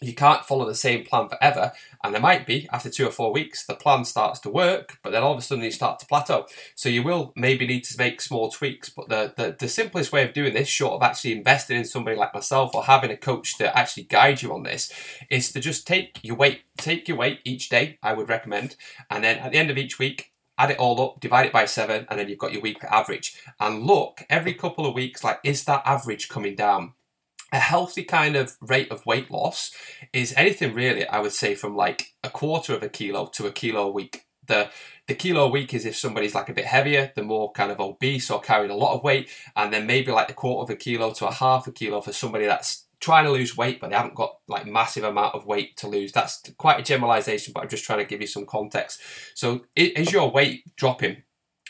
you 0.00 0.14
can't 0.14 0.44
follow 0.44 0.64
the 0.64 0.74
same 0.74 1.04
plan 1.04 1.28
forever. 1.28 1.72
And 2.04 2.14
there 2.14 2.22
might 2.22 2.46
be, 2.46 2.68
after 2.72 2.88
two 2.88 3.06
or 3.06 3.10
four 3.10 3.32
weeks, 3.32 3.66
the 3.66 3.74
plan 3.74 4.04
starts 4.04 4.38
to 4.40 4.50
work, 4.50 4.98
but 5.02 5.10
then 5.10 5.22
all 5.22 5.32
of 5.32 5.38
a 5.38 5.42
sudden 5.42 5.64
you 5.64 5.70
start 5.70 5.98
to 5.98 6.06
plateau. 6.06 6.46
So 6.74 6.88
you 6.88 7.02
will 7.02 7.32
maybe 7.34 7.66
need 7.66 7.84
to 7.84 7.98
make 7.98 8.20
small 8.20 8.50
tweaks. 8.50 8.88
But 8.88 9.08
the, 9.08 9.34
the, 9.36 9.56
the 9.58 9.68
simplest 9.68 10.12
way 10.12 10.24
of 10.24 10.32
doing 10.32 10.54
this, 10.54 10.68
short 10.68 10.94
of 10.94 11.02
actually 11.02 11.32
investing 11.32 11.76
in 11.76 11.84
somebody 11.84 12.16
like 12.16 12.34
myself 12.34 12.74
or 12.74 12.84
having 12.84 13.10
a 13.10 13.16
coach 13.16 13.58
to 13.58 13.76
actually 13.76 14.04
guide 14.04 14.42
you 14.42 14.52
on 14.54 14.62
this, 14.62 14.92
is 15.30 15.50
to 15.52 15.60
just 15.60 15.86
take 15.86 16.20
your 16.22 16.36
weight, 16.36 16.62
take 16.76 17.08
your 17.08 17.16
weight 17.16 17.40
each 17.44 17.68
day, 17.68 17.98
I 18.02 18.12
would 18.12 18.28
recommend. 18.28 18.76
And 19.10 19.24
then 19.24 19.38
at 19.38 19.52
the 19.52 19.58
end 19.58 19.70
of 19.70 19.78
each 19.78 19.98
week, 19.98 20.32
add 20.56 20.70
it 20.70 20.78
all 20.78 21.00
up, 21.00 21.20
divide 21.20 21.46
it 21.46 21.52
by 21.52 21.64
seven, 21.64 22.06
and 22.10 22.18
then 22.18 22.28
you've 22.28 22.38
got 22.38 22.52
your 22.52 22.62
weekly 22.62 22.88
average. 22.88 23.40
And 23.60 23.84
look 23.84 24.24
every 24.28 24.54
couple 24.54 24.86
of 24.86 24.94
weeks, 24.94 25.22
like, 25.22 25.40
is 25.44 25.64
that 25.64 25.82
average 25.84 26.28
coming 26.28 26.56
down? 26.56 26.94
A 27.52 27.58
healthy 27.58 28.04
kind 28.04 28.36
of 28.36 28.56
rate 28.60 28.90
of 28.90 29.06
weight 29.06 29.30
loss 29.30 29.72
is 30.12 30.34
anything 30.36 30.74
really, 30.74 31.06
I 31.06 31.20
would 31.20 31.32
say, 31.32 31.54
from 31.54 31.76
like 31.76 32.14
a 32.22 32.30
quarter 32.30 32.74
of 32.74 32.82
a 32.82 32.88
kilo 32.88 33.26
to 33.26 33.46
a 33.46 33.52
kilo 33.52 33.88
a 33.88 33.92
week. 33.92 34.24
The 34.46 34.70
the 35.06 35.14
kilo 35.14 35.46
a 35.46 35.48
week 35.48 35.72
is 35.72 35.86
if 35.86 35.96
somebody's 35.96 36.34
like 36.34 36.48
a 36.48 36.54
bit 36.54 36.66
heavier, 36.66 37.12
the 37.14 37.22
more 37.22 37.52
kind 37.52 37.72
of 37.72 37.80
obese 37.80 38.30
or 38.30 38.40
carrying 38.40 38.70
a 38.70 38.76
lot 38.76 38.94
of 38.94 39.02
weight, 39.02 39.30
and 39.56 39.72
then 39.72 39.86
maybe 39.86 40.12
like 40.12 40.30
a 40.30 40.34
quarter 40.34 40.64
of 40.64 40.70
a 40.70 40.76
kilo 40.76 41.12
to 41.14 41.26
a 41.26 41.32
half 41.32 41.66
a 41.66 41.72
kilo 41.72 42.00
for 42.00 42.12
somebody 42.12 42.46
that's 42.46 42.84
trying 43.00 43.24
to 43.24 43.30
lose 43.30 43.56
weight 43.56 43.80
but 43.80 43.90
they 43.90 43.96
haven't 43.96 44.16
got 44.16 44.38
like 44.48 44.66
massive 44.66 45.04
amount 45.04 45.34
of 45.34 45.46
weight 45.46 45.76
to 45.76 45.88
lose. 45.88 46.12
That's 46.12 46.42
quite 46.58 46.80
a 46.80 46.82
generalization 46.82 47.52
but 47.52 47.62
i'm 47.62 47.68
just 47.68 47.84
trying 47.84 48.00
to 48.00 48.04
give 48.04 48.20
you 48.20 48.26
some 48.26 48.46
context. 48.46 49.00
So 49.34 49.62
is 49.76 50.12
your 50.12 50.30
weight 50.30 50.64
dropping 50.76 51.22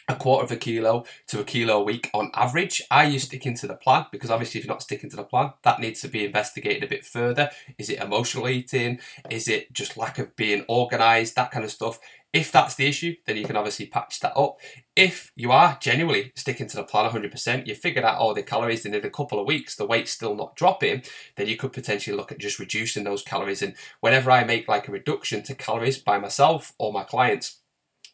a 0.08 0.16
quarter 0.16 0.44
of 0.44 0.50
a 0.50 0.56
kilo 0.56 1.04
to 1.26 1.40
a 1.40 1.44
kilo 1.44 1.80
a 1.80 1.84
week 1.84 2.10
on 2.14 2.30
average. 2.34 2.82
Are 2.90 3.04
you 3.04 3.18
sticking 3.18 3.54
to 3.58 3.66
the 3.66 3.74
plan? 3.74 4.06
Because 4.10 4.30
obviously, 4.30 4.58
if 4.58 4.66
you're 4.66 4.74
not 4.74 4.82
sticking 4.82 5.10
to 5.10 5.16
the 5.16 5.24
plan, 5.24 5.52
that 5.62 5.80
needs 5.80 6.00
to 6.00 6.08
be 6.08 6.24
investigated 6.24 6.82
a 6.82 6.88
bit 6.88 7.04
further. 7.04 7.50
Is 7.76 7.90
it 7.90 8.00
emotional 8.00 8.48
eating? 8.48 9.00
Is 9.30 9.48
it 9.48 9.72
just 9.72 9.96
lack 9.96 10.18
of 10.18 10.34
being 10.36 10.64
organized? 10.66 11.36
That 11.36 11.50
kind 11.50 11.64
of 11.64 11.70
stuff. 11.70 12.00
If 12.32 12.52
that's 12.52 12.74
the 12.74 12.86
issue, 12.86 13.16
then 13.26 13.38
you 13.38 13.44
can 13.46 13.56
obviously 13.56 13.86
patch 13.86 14.20
that 14.20 14.36
up. 14.36 14.58
If 14.94 15.32
you 15.34 15.50
are 15.50 15.78
genuinely 15.80 16.32
sticking 16.36 16.66
to 16.68 16.76
the 16.76 16.84
plan 16.84 17.10
100%, 17.10 17.66
you 17.66 17.74
figured 17.74 18.04
out 18.04 18.18
all 18.18 18.34
the 18.34 18.42
calories, 18.42 18.84
and 18.84 18.94
in 18.94 19.04
a 19.04 19.10
couple 19.10 19.40
of 19.40 19.46
weeks 19.46 19.74
the 19.74 19.86
weight's 19.86 20.12
still 20.12 20.34
not 20.34 20.54
dropping, 20.54 21.04
then 21.36 21.48
you 21.48 21.56
could 21.56 21.72
potentially 21.72 22.14
look 22.14 22.30
at 22.30 22.38
just 22.38 22.58
reducing 22.58 23.04
those 23.04 23.22
calories. 23.22 23.62
And 23.62 23.74
whenever 24.00 24.30
I 24.30 24.44
make 24.44 24.68
like 24.68 24.88
a 24.88 24.92
reduction 24.92 25.42
to 25.44 25.54
calories 25.54 25.98
by 25.98 26.18
myself 26.18 26.74
or 26.78 26.92
my 26.92 27.02
clients, 27.02 27.60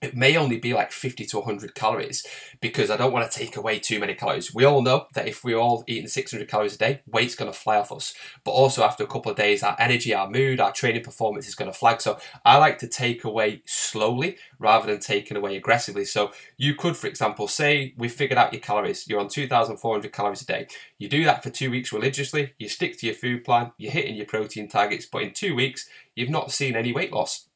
it 0.04 0.14
may 0.14 0.36
only 0.36 0.58
be 0.58 0.74
like 0.74 0.92
50 0.92 1.24
to 1.26 1.38
100 1.38 1.74
calories 1.74 2.26
because 2.60 2.90
I 2.90 2.96
don't 2.96 3.12
want 3.12 3.30
to 3.30 3.38
take 3.38 3.56
away 3.56 3.78
too 3.78 3.98
many 3.98 4.14
calories. 4.14 4.54
We 4.54 4.64
all 4.64 4.82
know 4.82 5.06
that 5.14 5.26
if 5.26 5.42
we're 5.42 5.56
all 5.56 5.82
eating 5.86 6.08
600 6.08 6.46
calories 6.46 6.74
a 6.74 6.78
day, 6.78 7.00
weight's 7.06 7.34
going 7.34 7.50
to 7.50 7.58
fly 7.58 7.76
off 7.76 7.90
us. 7.90 8.14
But 8.44 8.52
also, 8.52 8.84
after 8.84 9.02
a 9.02 9.08
couple 9.08 9.30
of 9.30 9.38
days, 9.38 9.62
our 9.62 9.76
energy, 9.78 10.14
our 10.14 10.28
mood, 10.28 10.60
our 10.60 10.72
training 10.72 11.02
performance 11.02 11.48
is 11.48 11.54
going 11.54 11.72
to 11.72 11.76
flag. 11.76 12.00
So, 12.00 12.18
I 12.44 12.58
like 12.58 12.78
to 12.78 12.86
take 12.86 13.24
away 13.24 13.62
slowly 13.64 14.36
rather 14.58 14.86
than 14.86 15.00
taking 15.00 15.36
away 15.36 15.56
aggressively. 15.56 16.04
So, 16.04 16.32
you 16.58 16.74
could, 16.74 16.96
for 16.96 17.06
example, 17.06 17.48
say 17.48 17.94
we 17.96 18.08
figured 18.08 18.38
out 18.38 18.52
your 18.52 18.60
calories, 18.60 19.08
you're 19.08 19.20
on 19.20 19.28
2,400 19.28 20.12
calories 20.12 20.42
a 20.42 20.46
day. 20.46 20.66
You 20.98 21.08
do 21.08 21.24
that 21.24 21.42
for 21.42 21.50
two 21.50 21.70
weeks 21.70 21.92
religiously, 21.92 22.52
you 22.58 22.68
stick 22.68 22.98
to 22.98 23.06
your 23.06 23.14
food 23.14 23.44
plan, 23.44 23.72
you're 23.78 23.92
hitting 23.92 24.16
your 24.16 24.26
protein 24.26 24.68
targets, 24.68 25.06
but 25.06 25.22
in 25.22 25.32
two 25.32 25.54
weeks, 25.54 25.88
you've 26.14 26.30
not 26.30 26.52
seen 26.52 26.76
any 26.76 26.92
weight 26.92 27.12
loss 27.12 27.48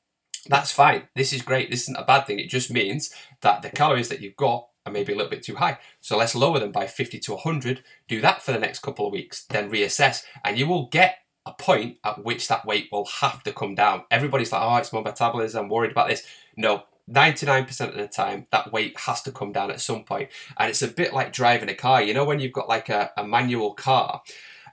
that's 0.49 0.73
fine. 0.73 1.09
This 1.15 1.33
is 1.33 1.43
great. 1.43 1.71
This 1.71 1.83
isn't 1.83 1.97
a 1.97 2.05
bad 2.05 2.27
thing. 2.27 2.39
It 2.39 2.49
just 2.49 2.71
means 2.71 3.11
that 3.43 3.63
the 3.63 3.71
calories 3.71 4.09
that 4.09 4.21
you've 4.21 4.37
got 4.37 4.69
are 4.87 4.93
maybe 4.93 5.13
a 5.13 5.17
little 5.17 5.31
bit 5.31 5.43
too 5.43 5.57
high. 5.57 5.79
So 6.01 6.17
let's 6.17 6.35
lower 6.35 6.59
them 6.59 6.73
by 6.73 6.87
50 6.87 7.19
to 7.21 7.33
100. 7.35 7.83
Do 8.09 8.21
that 8.21 8.43
for 8.43 8.53
the 8.53 8.59
next 8.59 8.81
couple 8.81 9.07
of 9.07 9.13
weeks, 9.13 9.45
then 9.45 9.71
reassess, 9.71 10.25
and 10.45 10.59
you 10.59 10.67
will 10.67 10.87
get 10.87 11.19
a 11.47 11.53
point 11.53 11.99
at 12.05 12.25
which 12.25 12.49
that 12.49 12.67
weight 12.67 12.89
will 12.93 13.07
have 13.07 13.43
to 13.45 13.53
come 13.53 13.75
down. 13.75 14.05
Everybody's 14.11 14.53
like, 14.53 14.63
oh, 14.63 14.77
it's 14.77 14.93
my 14.93 15.01
metabolism. 15.01 15.65
I'm 15.65 15.71
worried 15.71 15.93
about 15.93 16.09
this. 16.09 16.27
No, 16.57 16.85
99% 17.11 17.89
of 17.89 17.95
the 17.95 18.09
time, 18.09 18.47
that 18.51 18.73
weight 18.73 18.99
has 19.01 19.23
to 19.23 19.33
come 19.33 19.53
down 19.53 19.71
at 19.71 19.81
some 19.81 20.05
point. 20.05 20.31
And 20.59 20.69
it's 20.69 20.83
a 20.83 20.89
bit 20.89 21.15
like 21.15 21.33
driving 21.33 21.71
a 21.71 21.75
car. 21.75 22.03
You 22.03 22.13
know, 22.13 22.25
when 22.25 22.41
you've 22.41 22.53
got 22.53 22.69
like 22.69 22.89
a, 22.89 23.13
a 23.17 23.25
manual 23.27 23.73
car, 23.75 24.23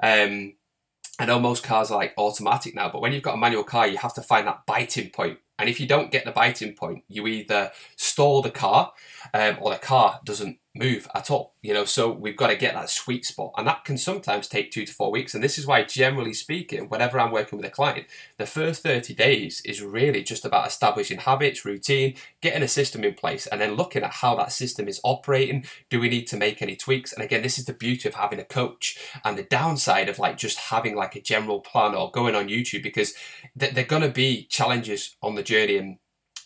um, 0.01 0.53
I 1.17 1.25
know 1.25 1.39
most 1.39 1.63
cars 1.63 1.91
are 1.91 1.98
like 1.98 2.13
automatic 2.17 2.75
now, 2.75 2.89
but 2.89 3.01
when 3.01 3.13
you've 3.13 3.24
got 3.24 3.36
a 3.36 3.39
manual 3.39 3.63
car, 3.63 3.88
you 3.88 3.98
have 3.98 4.13
to 4.15 4.22
find 4.22 4.48
that 4.48 4.65
biting 4.65 5.12
point 5.12 5.39
and 5.57 5.69
if 5.69 5.79
you 5.79 5.88
don't 5.88 6.12
get 6.12 6.25
the 6.25 6.31
biting 6.31 6.74
point, 6.74 7.03
you 7.07 7.27
either 7.27 7.71
stall 7.95 8.41
the 8.41 8.51
car 8.51 8.91
um, 9.33 9.57
or 9.62 9.71
the 9.71 9.79
car 9.79 10.19
doesn't 10.24 10.59
move 10.75 11.07
at 11.15 11.31
all. 11.31 11.53
You 11.62 11.74
know, 11.74 11.85
so 11.85 12.12
we've 12.12 12.35
got 12.35 12.47
to 12.47 12.55
get 12.55 12.74
that 12.74 12.89
sweet 12.89 13.25
spot, 13.25 13.53
and 13.57 13.65
that 13.65 13.85
can 13.85 13.97
sometimes 13.97 14.47
take 14.47 14.69
two 14.69 14.85
to 14.85 14.93
four 14.93 15.12
weeks. 15.12 15.33
And 15.33 15.43
this 15.43 15.57
is 15.57 15.65
why, 15.65 15.83
generally 15.83 16.33
speaking, 16.33 16.89
whenever 16.89 17.19
I'm 17.19 17.31
working 17.31 17.57
with 17.57 17.65
a 17.65 17.71
client, 17.71 18.07
the 18.38 18.45
first 18.45 18.83
30 18.83 19.13
days 19.15 19.62
is 19.65 19.81
really 19.81 20.21
just 20.21 20.45
about 20.45 20.67
establishing 20.67 21.19
habits, 21.19 21.65
routine, 21.65 22.15
getting 22.41 22.62
a 22.62 22.67
system 22.67 23.03
in 23.03 23.13
place, 23.13 23.47
and 23.47 23.60
then 23.60 23.75
looking 23.75 24.03
at 24.03 24.12
how 24.12 24.36
that 24.36 24.51
system 24.51 24.88
is 24.88 25.01
operating. 25.03 25.65
Do 25.89 25.99
we 25.99 26.10
need 26.10 26.27
to 26.27 26.38
make 26.38 26.62
any 26.62 26.75
tweaks? 26.75 27.13
And 27.13 27.23
again, 27.23 27.41
this 27.41 27.58
is 27.58 27.65
the 27.65 27.73
beauty 27.73 28.10
of 28.10 28.15
having 28.15 28.39
a 28.39 28.45
coach 28.45 28.99
and 29.23 29.38
the 29.38 29.43
downside 29.43 30.10
of 30.10 30.19
like 30.19 30.38
just 30.38 30.58
having 30.58 30.95
like 30.95 31.15
a 31.15 31.21
general 31.21 31.62
plan 31.62 31.95
or 31.95 32.12
going 32.12 32.36
on 32.36 32.49
YouTube 32.49 32.84
because 32.84 33.13
they're 33.56 33.84
going 33.84 34.02
to 34.02 34.10
be 34.10 34.46
challenges 34.46 35.15
on 35.22 35.36
the 35.36 35.44
journey 35.44 35.78
and 35.78 35.98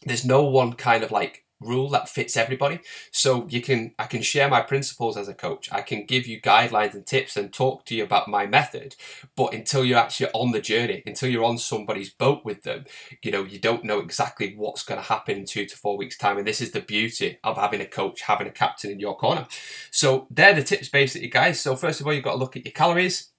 there's 0.06 0.26
no 0.26 0.43
one 0.43 0.74
kind 0.74 1.04
of 1.04 1.12
like 1.12 1.45
rule 1.60 1.89
that 1.89 2.08
fits 2.08 2.38
everybody. 2.38 2.80
So 3.12 3.45
you 3.50 3.62
can 3.62 3.93
i 4.00 4.06
can 4.06 4.22
share 4.22 4.48
my 4.48 4.62
principles 4.62 5.17
as 5.17 5.28
a 5.28 5.34
coach. 5.34 5.69
I 5.72 5.82
can 5.82 6.06
give 6.06 6.26
you 6.26 6.39
guidelines 6.39 6.93
and 6.93 7.06
tips 7.06 7.36
and 7.36 7.52
talk 7.52 7.86
to 7.86 7.95
you 7.95 8.04
about 8.04 8.28
my 8.28 8.45
method 8.45 8.95
but 9.36 9.54
until 9.54 9.84
you're 9.84 10.00
actually 10.00 10.32
on 10.32 10.52
the 10.52 10.62
journey 10.62 11.04
until 11.06 11.30
you're 11.30 11.43
on 11.43 11.58
somebody's 11.58 12.10
boat 12.10 12.45
with 12.45 12.63
them 12.63 12.86
you 13.22 13.32
know 13.32 13.43
you 13.43 13.60
don't 13.60 13.84
know 13.84 14.00
exactly 14.00 14.54
what's 14.56 14.84
going 14.84 15.00
to 15.00 15.08
happen 15.08 15.38
in 15.38 15.45
two 15.45 15.65
to 15.65 15.76
four 15.76 15.98
weeks 15.98 16.17
time 16.17 16.38
and 16.38 16.48
this 16.48 16.62
is 16.62 16.72
the 16.72 16.82
beauty 16.82 17.38
of 17.43 17.58
having 17.58 17.82
a 17.82 17.86
coach 17.86 18.22
having 18.22 18.48
a 18.48 18.52
captain 18.52 18.91
in 18.91 19.00
your 19.00 19.17
corner. 19.17 19.45
So 19.91 20.28
they're 20.30 20.56
the 20.56 20.63
tips 20.63 20.89
basically 20.89 21.28
guys. 21.28 21.60
So 21.60 21.76
first 21.76 22.00
of 22.00 22.08
all 22.08 22.13
you've 22.13 22.24
got 22.24 22.34
to 22.34 22.38
look 22.38 22.56
at 22.56 22.65
your 22.65 22.74
calories 22.74 23.32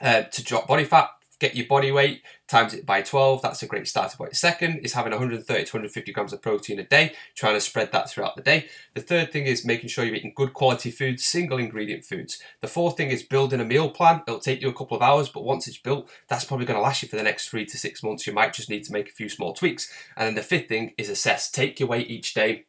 uh, 0.00 0.22
to 0.22 0.42
drop 0.42 0.66
body 0.66 0.84
fat 0.84 1.10
get 1.42 1.56
your 1.56 1.66
body 1.66 1.90
weight, 1.90 2.22
times 2.52 2.74
it 2.74 2.86
by 2.86 3.02
12. 3.02 3.42
That's 3.42 3.62
a 3.62 3.66
great 3.66 3.88
starting 3.88 4.16
point. 4.16 4.36
Second 4.36 4.80
is 4.84 4.92
having 4.92 5.10
130 5.10 5.44
to 5.64 5.72
150 5.72 6.12
grams 6.12 6.32
of 6.32 6.42
protein 6.42 6.78
a 6.78 6.84
day, 6.84 7.14
trying 7.34 7.54
to 7.54 7.60
spread 7.60 7.90
that 7.92 8.08
throughout 8.08 8.36
the 8.36 8.42
day. 8.42 8.68
The 8.94 9.00
third 9.00 9.32
thing 9.32 9.46
is 9.46 9.64
making 9.64 9.88
sure 9.88 10.04
you're 10.04 10.14
eating 10.14 10.34
good 10.36 10.52
quality 10.52 10.90
foods, 10.90 11.24
single 11.24 11.58
ingredient 11.58 12.04
foods. 12.04 12.40
The 12.60 12.68
fourth 12.68 12.96
thing 12.96 13.10
is 13.10 13.22
building 13.22 13.60
a 13.60 13.64
meal 13.64 13.90
plan. 13.90 14.22
It'll 14.28 14.38
take 14.38 14.60
you 14.60 14.68
a 14.68 14.74
couple 14.74 14.96
of 14.96 15.02
hours, 15.02 15.30
but 15.30 15.44
once 15.44 15.66
it's 15.66 15.78
built, 15.78 16.10
that's 16.28 16.44
probably 16.44 16.66
going 16.66 16.78
to 16.78 16.82
last 16.82 17.02
you 17.02 17.08
for 17.08 17.16
the 17.16 17.22
next 17.22 17.48
three 17.48 17.64
to 17.64 17.78
six 17.78 18.02
months. 18.02 18.26
You 18.26 18.34
might 18.34 18.52
just 18.52 18.70
need 18.70 18.84
to 18.84 18.92
make 18.92 19.08
a 19.08 19.12
few 19.12 19.28
small 19.28 19.54
tweaks. 19.54 19.92
And 20.16 20.26
then 20.26 20.34
the 20.34 20.42
fifth 20.42 20.68
thing 20.68 20.92
is 20.98 21.08
assess. 21.08 21.50
Take 21.50 21.80
your 21.80 21.88
weight 21.88 22.10
each 22.10 22.34
day 22.34 22.66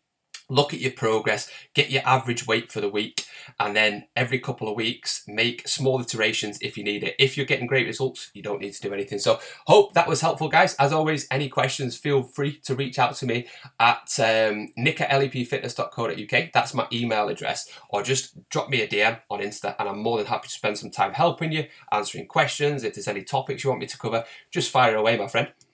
look 0.50 0.74
at 0.74 0.80
your 0.80 0.92
progress, 0.92 1.50
get 1.74 1.90
your 1.90 2.02
average 2.06 2.48
weight 2.48 2.72
for 2.72 2.82
the 2.82 2.90
week, 2.90 3.26
and 3.60 3.76
then 3.76 4.08
every 4.16 4.40
couple 4.40 4.70
of 4.70 4.76
weeks 4.76 5.24
make 5.28 5.68
small 5.68 6.00
iterations 6.00 6.58
if 6.62 6.78
you 6.78 6.84
need 6.84 7.04
it. 7.04 7.16
If 7.20 7.38
you're 7.38 7.46
getting 7.46 7.68
great 7.68 7.88
results, 7.88 8.32
you 8.34 8.42
don't 8.42 8.62
need 8.62 8.74
to 8.74 8.82
do 8.82 8.94
anything. 8.94 9.20
So, 9.20 9.40
hope 9.68 9.94
that 9.94 10.08
was 10.08 10.22
helpful, 10.22 10.50
guys. 10.50 10.76
As 10.76 10.94
always, 10.94 11.28
any 11.32 11.50
questions, 11.50 11.98
feel 11.98 12.24
free 12.24 12.60
to 12.66 12.76
reach 12.76 13.00
out 13.00 13.16
to 13.16 13.26
me 13.26 13.48
at 13.80 14.20
um, 14.20 14.72
nick 14.78 15.02
at 15.02 15.10
lepfitness.co.uk. 15.10 16.52
That's 16.54 16.74
my 16.74 16.88
email 16.92 17.30
address, 17.30 17.70
or 17.90 18.04
just 18.04 18.50
drop 18.50 18.70
me 18.70 18.82
a 18.82 18.88
DM 18.88 19.20
on 19.30 19.40
Insta, 19.40 19.76
and 19.80 19.90
I'm 19.90 20.00
more 20.00 20.18
than 20.18 20.28
happy 20.28 20.48
to 20.48 20.54
spend 20.54 20.78
some 20.78 20.92
time 20.92 21.14
helping 21.14 21.52
you, 21.52 21.66
answering 21.92 22.28
questions. 22.28 22.84
If 22.84 22.96
there's 22.96 23.08
any 23.08 23.24
topics 23.24 23.64
you 23.64 23.70
want 23.70 23.82
me 23.82 23.88
to 23.88 23.98
cover, 23.98 24.26
just 24.52 24.72
fire 24.72 24.96
away, 24.96 25.18
my 25.18 25.28
friend. 25.28 25.50